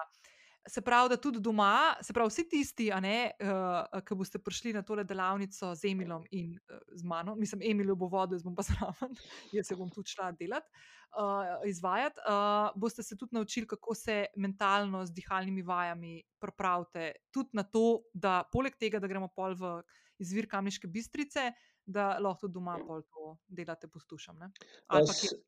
[0.69, 5.05] Se pravi, da tudi doma, se pravi, vsi tisti, uh, ki boste prišli na tole
[5.05, 9.17] delavnico z Emilom in uh, z mano, mislim, Emil bo vodil, jaz bom pa zraven,
[9.53, 10.69] jaz se bom tudi šla delati,
[11.17, 12.21] uh, izvajati.
[12.21, 18.03] Uh, boste se tudi naučili, kako se mentalno z dihalnimi vajami pripravite, tudi na to,
[18.13, 19.79] da poleg tega, da gremo pol v
[20.19, 21.53] izvir kamniške bistrice,
[21.87, 24.45] da lahko tudi doma pol to delate, poslušam.
[24.45, 25.39] Ali pa kje.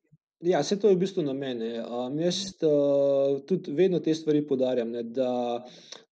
[0.41, 1.75] Ja, vse to je v bistvu na meni.
[1.85, 5.61] Um, jaz uh, tudi vedno te stvari podarjam, ne, da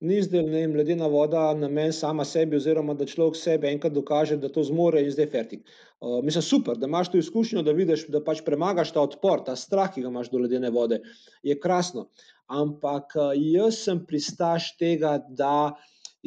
[0.04, 3.96] ni zdaj ne vem, ledena voda na meni sama sebi, oziroma da človek sebe enkrat
[3.96, 5.64] dokaže, da to zmore in zdaj fertik.
[5.64, 9.56] Uh, mislim, super, da imaš to izkušnjo, da vidiš, da pač premagaš ta odpor, ta
[9.56, 11.00] strah, ki ga imaš do ledene vode.
[11.42, 12.10] Je krasno.
[12.52, 15.72] Ampak uh, jaz sem pristaš tega, da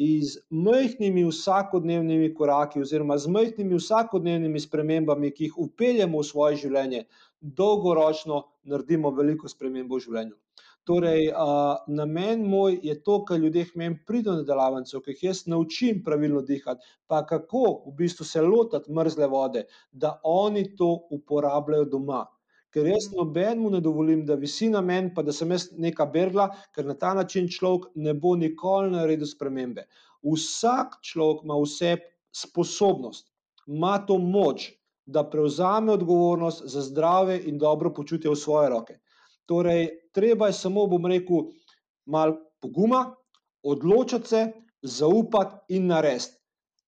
[0.02, 7.04] z majhnimi vsakodnevnimi koraki, oziroma z majhnimi vsakodnevnimi spremembami, ki jih upeljemo v svoje življenje,
[7.42, 10.36] dolgoročno naredimo veliko spremembo v življenju.
[10.84, 15.44] Torej, uh, namen moj je to, kar ljudje meni pridejo na delavnico, ki jih jaz
[15.46, 19.62] naučim pravilno dihati, pa kako v bistvu se lotiti mrzle vode,
[19.92, 22.24] da oni to uporabljajo doma.
[22.74, 26.48] Ker jaz nobenemu ne dovolim, da visi na meni, pa da sem jaz neka bergla,
[26.74, 29.86] ker na ta način človek ne bo nikoli naredil spremembe.
[30.22, 31.96] Vsak človek ima vse
[32.32, 33.28] sposobnost,
[33.66, 34.72] ima to moč,
[35.06, 38.98] da prevzame odgovornost za zdrave in dobro počutje v svoje roke.
[39.46, 41.48] Torej, treba je samo, bom rekel,
[42.06, 43.14] malo poguma,
[43.62, 44.46] odločiti se,
[44.82, 46.38] zaupati in narediti.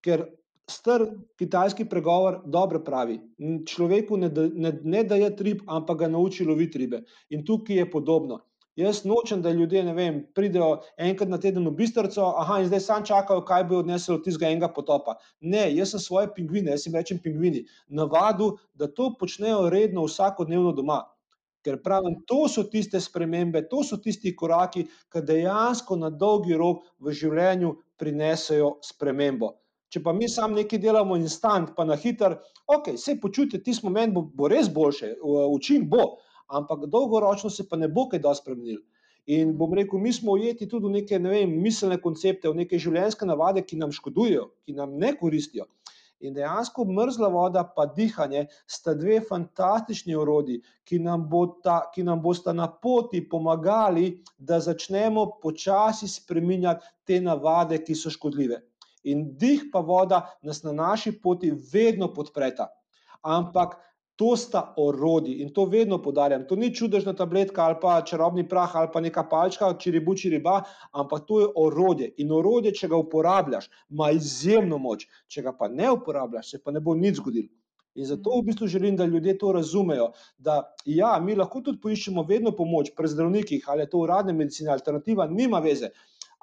[0.04, 0.24] Ker
[0.70, 1.06] star
[1.38, 3.18] kitajski pregovor dobro pravi:
[3.66, 7.02] človeku ne, ne, ne da je rib, ampak ga nauči loviti ribe.
[7.30, 8.40] In tukaj je podobno.
[8.77, 13.05] Jaz nočem, da ljudje vem, pridejo enkrat na teden v bistrco, aha, in zdaj sam
[13.07, 15.14] čakajo, kaj bo odneslo tistega enega potopa.
[15.41, 20.75] Ne, jaz sem svoje pingvine, jaz jim rečem pingvini, navadu, da to počnejo redno vsakodnevno
[20.75, 21.05] doma.
[21.64, 26.83] Ker pravim, to so tiste spremembe, to so tisti koraki, ki dejansko na dolgi rok
[26.99, 29.55] v življenju prinesejo spremembo.
[29.95, 34.12] Če pa mi sami nekaj delamo instant, pa na hiter, ok, se počutite, tisti moment
[34.12, 35.14] bo, bo res boljše,
[35.55, 36.16] učin bo
[36.47, 38.82] ampak dolgoročno se pa ne bo kaj dosti spremenil.
[39.26, 42.78] In bom rekel, mi smo ujeti tudi v neke ne vem, miselne koncepte, v neke
[42.78, 45.64] življenjske navade, ki nam škodujejo, ki nam ne koristijo.
[46.24, 52.03] In dejansko mrzla voda in dihanje sta dve fantastični orodji, ki nam, bo ta, ki
[52.03, 58.61] nam bosta na poti pomagali, da začnemo počasi spremenjati te navade, ki so škodljive.
[59.05, 62.70] In dih pa voda nas na naši poti vedno podpreta.
[63.22, 63.76] Ampak
[64.16, 66.44] To sta orodji in to vedno podarjam.
[66.46, 70.60] To ni čudežna tabletka ali pa čarobni prah ali pa neka palčka, čiribuči riba,
[70.92, 72.12] ampak to je orodje.
[72.22, 76.70] In orodje, če ga uporabljaš, ima izjemno moč, če ga pa ne uporabljaš, se pa
[76.70, 77.50] ne bo nič zgodilo.
[77.94, 80.08] In zato v bistvu želim, da ljudje to razumejo,
[80.38, 84.72] da ja, mi lahko tudi poiščemo vedno pomoč pri zdravnikih ali je to uradna medicina,
[84.74, 85.90] alternativa, nima veze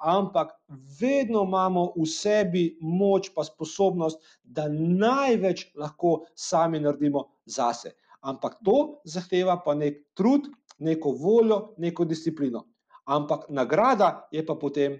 [0.02, 0.52] ampak
[1.00, 7.94] vedno imamo v sebi moč in sposobnost, da največ lahko sami naredimo zase.
[8.20, 12.66] Ampak to zahteva pa nek trud, neko voljo, neko disciplino.
[13.04, 14.98] Ampak nagrada je pa potem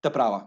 [0.00, 0.44] ta prava.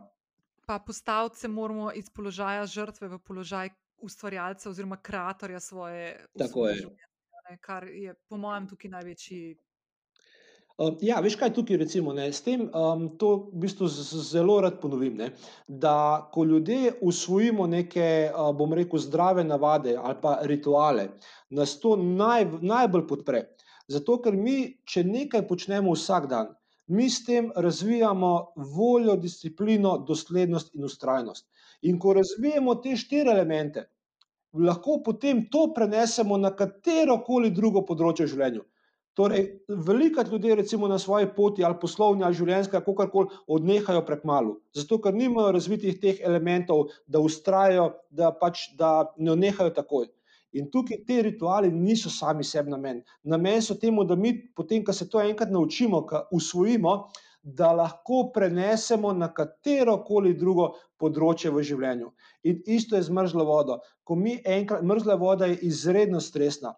[0.66, 6.76] Pa postaviti se moramo iz položaja žrtve v položaj ustvarjalca oziroma kreatorja svoje Tako je.
[6.76, 9.58] življenja, kar je po mojem tukaj največji.
[11.02, 15.16] Ja, veš kaj tukaj recimo, ne, s tem, um, to v bistvu zelo rad ponovim,
[15.18, 15.32] ne,
[15.68, 15.94] da
[16.34, 21.08] ko ljudje usvojimo neke, uh, bom rekel, zdrave navade ali pa rituale,
[21.50, 23.42] nas to naj, najbolj podpre.
[23.90, 26.54] Zato, ker mi, če nekaj počnemo vsak dan,
[26.94, 28.32] mi s tem razvijamo
[28.78, 31.50] voljo, disciplino, doslednost in ustrajnost.
[31.90, 33.88] In ko razvijemo te štiri elemente,
[34.54, 38.68] lahko potem to prenesemo na katero koli drugo področje v življenju.
[39.18, 44.60] Torej, veliko ljudi, recimo na svoji poti, ali poslovni, ali življenjski, kako koli, odnehajo prekmalo,
[44.78, 50.06] zato ker nimajo razvitih teh elementov, da ustrajajo, da pač da ne odnehajo takoj.
[50.54, 53.02] In tukaj ti rituali niso sami sebi namen.
[53.24, 56.94] Namen so temu, da mi, potem, ko se to enkrat naučimo, ko usvojimo,
[57.42, 62.10] da lahko prenesemo na katero koli drugo področje v življenju.
[62.44, 63.80] In isto je z mrzlo vodo.
[64.04, 66.74] Ko mi enkrat, mrzla voda je izredno stresna.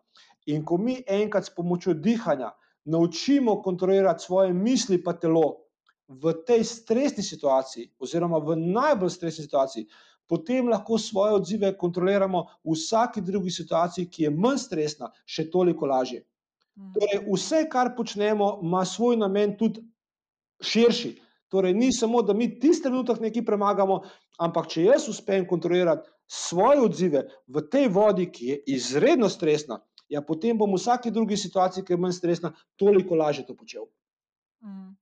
[0.49, 2.51] In ko mi enkrat s pomočjo dihanja
[2.89, 5.69] naučimo kontrolirati svoje misli, pa telo
[6.07, 9.85] v tej stresni situaciji, oziroma v najbolj stresni situaciji,
[10.29, 15.89] potem lahko svoje odzive kontroliramo v vsaki drugi situaciji, ki je manj stresna, še toliko
[15.89, 16.23] lažje.
[16.77, 16.93] Mm.
[16.97, 19.83] Torej, vse, kar počnemo, ima svoj namen tudi
[20.61, 21.15] širši.
[21.49, 24.01] Torej, ni samo, da mi tisti trenutek nekaj premagamo,
[24.37, 29.79] ampak če jaz uspem kontrolirati svoje odzive v tej vodi, ki je izredno stresna,
[30.09, 33.85] ja, potem bom v vsaki drugi situaciji, ki je manj stresna, toliko lažje to počel.
[34.65, 34.97] Mm.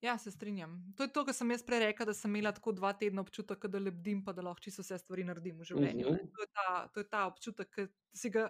[0.00, 0.94] Ja, se strinjam.
[0.96, 3.66] To je to, kar sem jaz prej rekel, da sem imela tako dva tedna občutek,
[3.68, 6.06] da lebdim, pa da lahko čisto vse stvari naredim v življenju.
[6.06, 6.22] Uh mhm.
[6.24, 6.30] -huh.
[6.36, 8.48] to, je ta, to je ta občutek, ki si ga,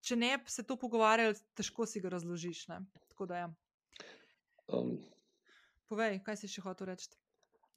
[0.00, 2.68] če ne bi se to pogovarjali, težko si ga razložiš.
[2.68, 3.54] Ja.
[4.66, 4.98] Um.
[5.88, 7.10] Povej, kaj si še hotel reči?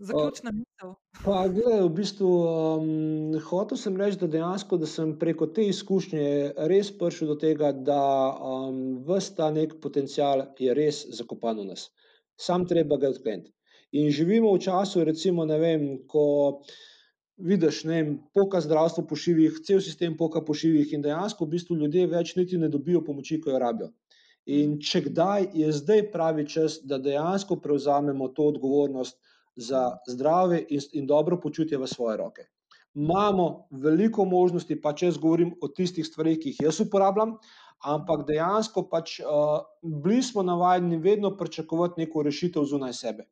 [0.04, 0.94] Zaključna misel.
[1.24, 6.26] Pa, gledaj, v bistvu, um, hotel sem reči, da dejansko da sem preko te izkušnje
[6.72, 8.04] res prišel do tega, da
[8.36, 11.88] um, vse ta nek potencial je res zakopan v nas.
[12.36, 13.54] Sam treba ga odkleniti.
[13.94, 16.26] In živimo v času, recimo, vem, ko
[17.38, 21.56] vidiš, ne vem, poka zdravstvo po šivih, cel sistem poka po šivih, in dejansko v
[21.56, 23.94] bistvu ljudje več niti ne dobijo pomoči, ko jo rabijo.
[24.52, 29.16] In če kdaj je zdaj pravi čas, da dejansko prevzamemo to odgovornost
[29.56, 32.48] za zdravje in, in dobro počutje v svoje roke.
[32.94, 37.38] Imamo veliko možnosti, pa če jaz govorim o tistih stvarih, ki jih jaz uporabljam,
[37.84, 43.26] ampak dejansko pač uh, bili smo navajeni vedno pričakovati neko rešitev zunaj sebe.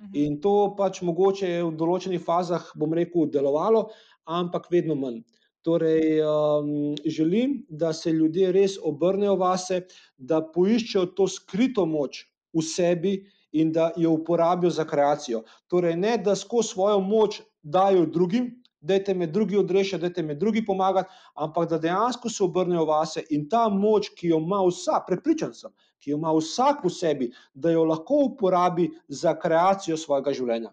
[0.00, 0.10] Mhm.
[0.14, 3.88] In to pač mogoče je v določenih fazah, bom rekel, delovalo,
[4.26, 5.22] ampak vedno manj.
[5.66, 9.80] Torej, um, želim, da se ljudje res obrnejo vase,
[10.16, 12.20] da poiščejo to skrito moč
[12.54, 13.14] v sebi,
[13.60, 15.42] in da jo uporabijo za kreacijo.
[15.66, 18.50] Torej, ne da skozi svojo moč dajo drugim,
[18.80, 21.04] da te me drugi odrešijo, da te me drugi pomagajo,
[21.34, 25.72] ampak da dejansko se obrnejo vase in ta moč, ki jo ima vsak, prepričan sem,
[25.98, 30.72] ki jo ima vsak v sebi, da jo lahko uporabi za kreacijo svojega življenja.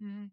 [0.00, 0.28] Mm.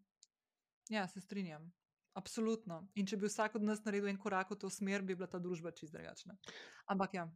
[0.89, 1.71] Ja, se strinjam.
[2.13, 2.83] Absolutno.
[2.95, 5.39] In če bi vsak od nas naredil en korak v to smer, bi bila ta
[5.41, 6.35] družba čist drugačna.
[6.85, 7.27] Ampak ja.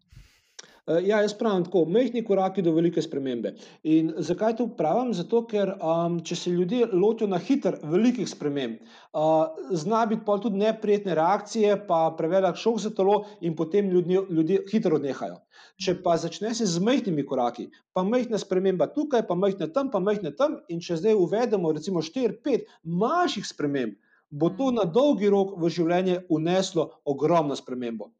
[0.87, 3.49] Eh, ja, jaz pravim tako, mehki koraki do velike spremembe.
[3.91, 5.09] In zakaj to pravim?
[5.17, 8.77] Zato, ker um, če se ljudje lotijo na hiter, velikih sprememb,
[9.11, 14.21] uh, zna biti pa tudi neprijetne reakcije, pa prevelik šok za telo, in potem ljudje,
[14.37, 15.41] ljudje hitro odnehajo.
[15.83, 19.99] Če pa začne se z mehkimi koraki, pa mehna sprememba tukaj, pa mehna tam, pa
[19.99, 22.63] mehna tam, in če zdaj uvedemo recimo 4-5
[23.03, 23.99] manjših sprememb,
[24.31, 28.13] bo to na dolgi rok v življenje uneslo ogromno spremembo.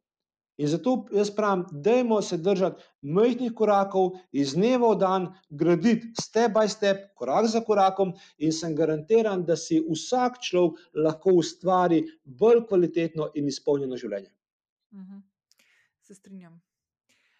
[0.58, 6.52] In zato jaz pravim, dajmo se držati majhnih korakov, iz dneva v dan, graditi step
[6.56, 12.64] by step, korak za korakom, in sem garantiran, da si vsak človek lahko ustvari bolj
[12.66, 14.32] kvalitetno in izpolnjeno življenje.
[14.92, 15.20] Mhm.
[16.02, 16.58] Se strinjam.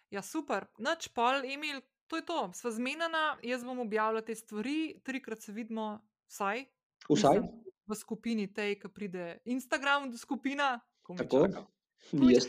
[0.09, 0.65] Ja, super.
[0.77, 2.37] Noč pol, Emil, to je to.
[2.53, 5.99] Sva zmenjena, jaz bom objavila te stvari, trikrat se vidimo,
[6.31, 6.63] vsaj.
[7.09, 7.41] Vsaj.
[7.89, 10.77] V skupini tej, ki pride Instagram, skupina.
[11.03, 11.43] Tako.
[11.47, 11.65] Čaka.
[12.33, 12.47] Jaz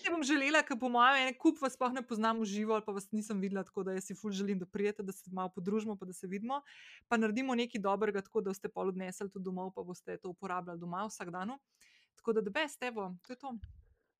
[0.00, 2.84] si bom želela, ker po mojem ene kup vas sploh ne poznam v živo, ali
[2.86, 5.96] pa vas nisem videla, tako da si ful želim, da prijete, da se malo podružimo,
[5.96, 6.62] pa da se vidimo,
[7.08, 10.80] pa naredimo nekaj dobrega, tako da boste pol odnesli tudi domov, pa boste to uporabljali
[10.80, 11.56] doma vsak dan.
[12.16, 13.54] Tako da, da best, evo, to je to.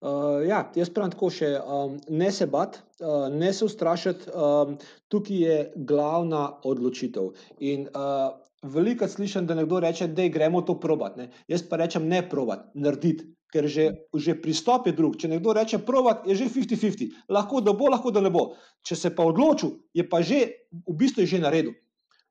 [0.00, 4.78] Uh, ja, jaz pravim tako še, um, ne se bat, uh, ne se ustrašiti, um,
[5.12, 7.34] tukaj je glavna odločitev.
[7.61, 8.30] In uh,
[8.62, 11.20] veliko slišim, da nekdo reče, da gremo to probat.
[11.20, 11.28] Ne?
[11.52, 15.18] Jaz pa rečem, ne probat, narediti ker že, že pristop je drug.
[15.18, 18.55] Če nekdo reče, provat, je že 50-50, lahko da bo, lahko da ne bo.
[18.86, 21.74] Če se pa odločil, je pa že v bistvu že naredil.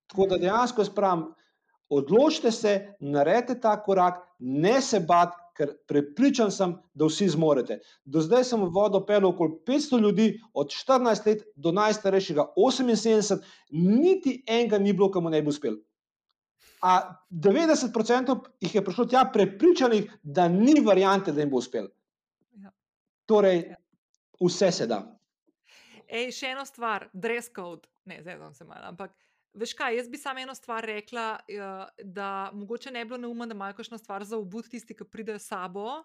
[0.09, 1.27] Tako da dejansko spravim,
[1.89, 7.81] odločite se, naredite ta korak, ne se bat, ker prepričan sem, da vsi zmorete.
[8.07, 13.43] Do zdaj sem v vodo pel okoli 500 ljudi, od 14 let do najstarejšega 78,
[13.75, 15.75] niti enega ni bilo, kam ne bi uspel.
[16.81, 21.89] A 90% jih je prišlo tja prepričanih, da ni variante, da jim bo uspel.
[22.63, 22.71] Ja.
[23.25, 23.79] Torej, ja.
[24.39, 25.01] vse se da.
[26.07, 29.15] Ej, še ena stvar, dress code, ne, zdaj sem se malo, ampak.
[29.59, 33.47] Veš kaj, jaz bi samo eno stvar rekla, uh, da mogoče ne bi bilo neumno,
[33.49, 36.03] da imajo kakšno stvar za obud tisti, ki pridejo sabo,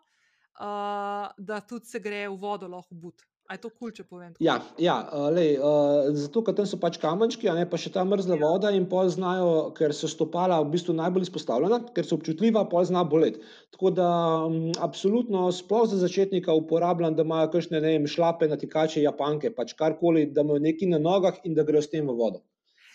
[0.55, 3.25] da tudi se gre v vodo lahko obud.
[3.45, 4.31] A je to kul, cool, če povem?
[4.41, 4.95] Ja, ja
[5.29, 8.41] lej, uh, zato ker tam so pač kamenčki, ne pa še ta mrzla ja.
[8.41, 12.87] voda in pol znajo, ker so stopala v bistvu najbolj izpostavljena, ker so občutljiva, pol
[12.89, 13.43] zna boleti.
[13.77, 14.09] Tako da
[14.49, 19.77] um, absolutno sploh za začetnika uporabljam, da imajo kakšne, ne vem, šlape, natikače, japanke, pač
[19.77, 22.41] karkoli, da imajo neki na nogah in da grejo s tem v vodo.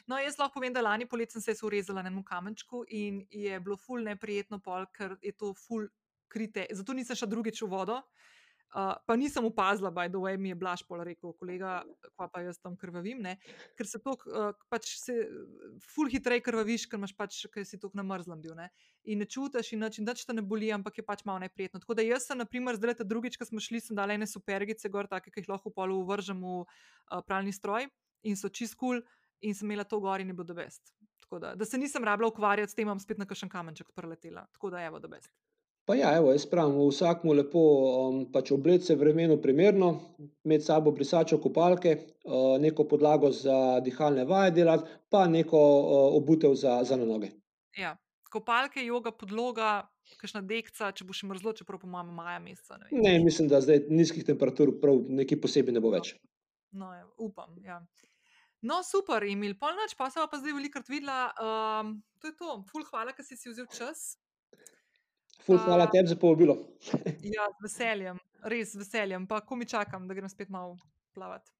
[0.09, 3.61] No, jaz lahko povem, da lani poletje sem se urezala na enem kamenčku in je
[3.61, 5.85] bilo ful neprijetno, pol, ker je to ful
[6.25, 6.65] krite.
[6.73, 7.99] Zato nisem šla drugič v vodo.
[8.01, 8.29] Uh,
[8.71, 11.83] pa nisem opazila, da je mi je blaž pol rekel, kolega,
[12.15, 13.37] pa, pa jaz tam krvavim, ne?
[13.77, 15.15] ker se to, uh, pač se
[15.93, 18.55] ful hitreje krvaviš, ker imaš pač, ker si tako namrzlem bil.
[18.57, 18.69] Ne?
[19.09, 21.81] In ne čutiš, in nič, nič te ne boli, ampak je pač malo neprijetno.
[21.81, 24.29] Tako da jaz sem, na primer, zdaj ta drugič, ko smo šli, sem dala ene
[24.29, 27.89] supergice gor, take, ki jih lahko polu vržem v uh, pralni stroj
[28.27, 28.99] in so čist kul.
[28.99, 30.93] Cool in sem imela to gor in je bilo dobest.
[31.31, 34.47] Da, da se nisem rabila ukvarjati s tem, bom spet na kakšen kamenček preletela.
[34.53, 35.31] Tako da je bilo dobest.
[35.89, 39.87] Pa ja, evo, jaz pravim, vsakmu lepo um, pač oblečiti se vremenu primerno,
[40.45, 41.95] imeti sabo brisačo kopalke,
[42.29, 47.31] uh, neko podlago za dihalne vaje delati, pa neko uh, obutev za, za na noge.
[47.73, 47.95] Ja.
[48.29, 49.71] Kopalke, joga, podloga,
[50.21, 52.77] kakšna dekca, če bo še mrzlo, čeprav po mojem maja meseca.
[52.83, 56.13] Ne, ne, mislim, da zdaj nizkih temperatur prav nekaj posebej ne bo več.
[56.69, 57.81] No, ja, upam, ja.
[58.61, 61.21] No, super, Emil, polnoč pa sem pa zdaj velikokrat videla.
[61.41, 64.11] Um, to je to, ful, hvala, da si si vzel čas.
[65.45, 66.57] Ful, uh, hvala tebi za povabilo.
[67.35, 70.77] ja, z veseljem, res z veseljem, pa ko mi čakam, da grem spet malo
[71.15, 71.51] plavati.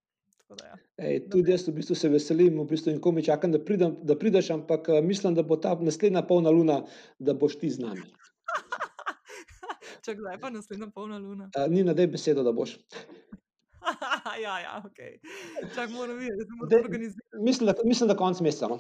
[0.50, 0.78] Ja.
[0.98, 3.94] Ej, tudi jaz v bistvu se veselim, v bistvu, in ko mi čakam, da, pridem,
[4.02, 6.80] da prideš, ampak uh, mislim, da bo ta naslednja polna luna,
[7.20, 8.02] da boš ti z nami.
[10.06, 11.52] Če kdaj pa naslednja polna luna?
[11.54, 12.80] Uh, ni na dej besedo, da boš.
[14.46, 15.00] ja, ja, ok.
[15.76, 17.44] Čak moram videti, da se moram organizirati.
[17.46, 18.74] Mislim, da, mislim, da konc meseca.
[18.74, 18.80] No?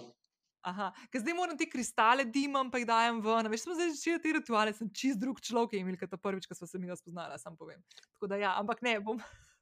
[0.68, 3.47] Aha, ker zdaj moram te kristale dimam, pa jih dajem ven.
[3.51, 6.68] Veš, smo zdaj začeli te rituale, sem čist drug človek, imel kot prvič, ko smo
[6.68, 7.80] se mi spoznali, sam povem.
[8.18, 9.22] Tako da ja, ampak ne bom.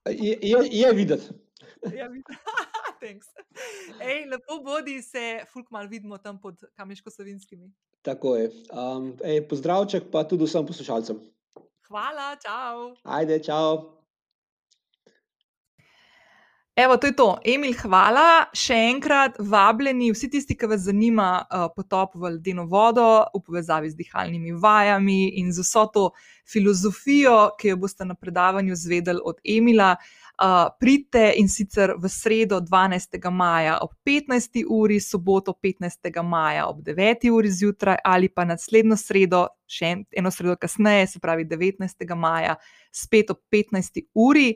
[0.10, 1.38] je, je, je videti.
[2.00, 2.40] ja, videti.
[4.02, 7.70] Ej, lepo bodi se, fulk mal vidimo tam pod Kamiško-Savinskimi.
[8.02, 8.50] Tako je.
[8.74, 11.22] Um, ej, pozdravček pa tudi vsem poslušalcem.
[11.88, 12.96] Hvala, čau.
[13.04, 14.02] Ajde, čau.
[16.78, 17.32] Evo, to je to.
[17.42, 18.52] Emil, hvala.
[18.54, 23.90] Še enkrat vabljeni vsi tisti, ki vas zanima uh, potop v ledeno vodo v povezavi
[23.90, 26.04] z dihalnimi vajami in z vso to
[26.46, 29.96] filozofijo, ki jo boste na predavanju zvedeli od Emila.
[30.38, 33.26] Uh, pridite in sicer v sredo 12.
[33.34, 34.62] maja ob 15.
[34.70, 36.14] uri, soboto 15.
[36.22, 37.32] maja ob 9.
[37.34, 42.06] uri zjutraj ali pa naslednjo sredo, še eno sredo kasneje, se pravi 19.
[42.14, 42.60] maja,
[42.94, 44.12] spet ob 15.
[44.14, 44.52] uri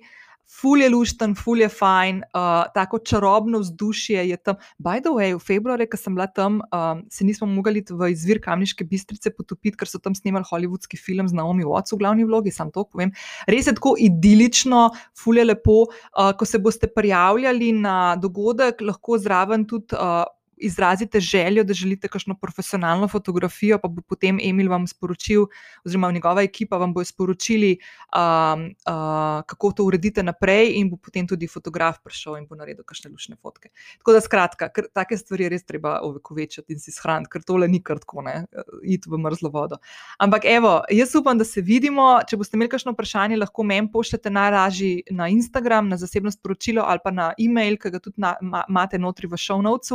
[0.47, 4.59] ful je lušten, ful je fajn, uh, tako čarobno vzdušje je tam.
[4.77, 8.41] By the way, v februarju, ko sem bila tam, um, se nismo mogli v izvir
[8.43, 12.51] Kamniške bistrice potopiti, ker so tam snimali hollywoodski film z Naomi Watts v glavni vlogi,
[12.51, 13.13] sam to povem.
[13.47, 15.85] Res je tako idilično, ful je lepo.
[15.87, 19.95] Uh, ko se boste prijavljali na dogodek, lahko zraven tudi.
[19.95, 20.27] Uh,
[20.62, 25.45] izrazite željo, da želite kakšno profesionalno fotografijo, pa bo potem Emil vam sporočil,
[25.86, 27.78] oziroma njegova ekipa vam bo sporočili,
[28.16, 32.84] um, uh, kako to uredite naprej, in bo potem tudi fotograf prišel in bo naredil
[32.88, 33.70] kakšne lušne fotke.
[33.97, 37.81] Tako da, skratka, ker, take stvari res treba ovekovečati in si shraniti, ker tole ni
[37.84, 38.45] kar tako, ne,
[38.84, 39.80] iti v mrzlo vodo.
[40.22, 42.14] Ampak, evo, jaz upam, da se vidimo.
[42.27, 46.99] Če boste imeli kakšno vprašanje, lahko meni pošljete najražji na Instagram, na zasebno sporočilo ali
[47.03, 48.22] pa na e-mail, ki ga tudi
[48.69, 49.91] imate notri v show notes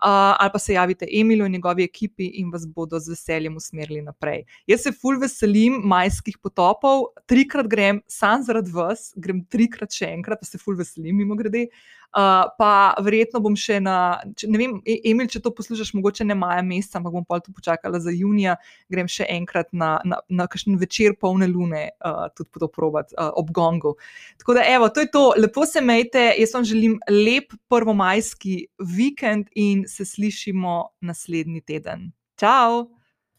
[0.00, 4.44] ali pa se javite Emilu in njegovi ekipi in vas bodo z veseljem usmerili naprej.
[4.66, 10.40] Jaz se ful veselim majskih potopov, trikrat grem, sam zaradi vas, grem trikrat še enkrat,
[10.40, 11.66] pa se ful veselim, mimo grede.
[12.10, 16.26] Uh, pa verjetno bom še na, če, ne vem, e, Emil, če to poslušaš, mogoče
[16.26, 18.56] ne maja meseca, ampak bom pa to počakala za junija,
[18.90, 23.30] grem še enkrat na, na, na kakšen večer polne lune, uh, tudi to provat uh,
[23.38, 23.94] ob gongu.
[24.42, 28.64] Tako da, evo, to je to, lepo se mejte, jaz vam želim lep prvomajski
[28.98, 32.10] vikend in se slišimo naslednji teden.
[32.40, 32.99] Ciao!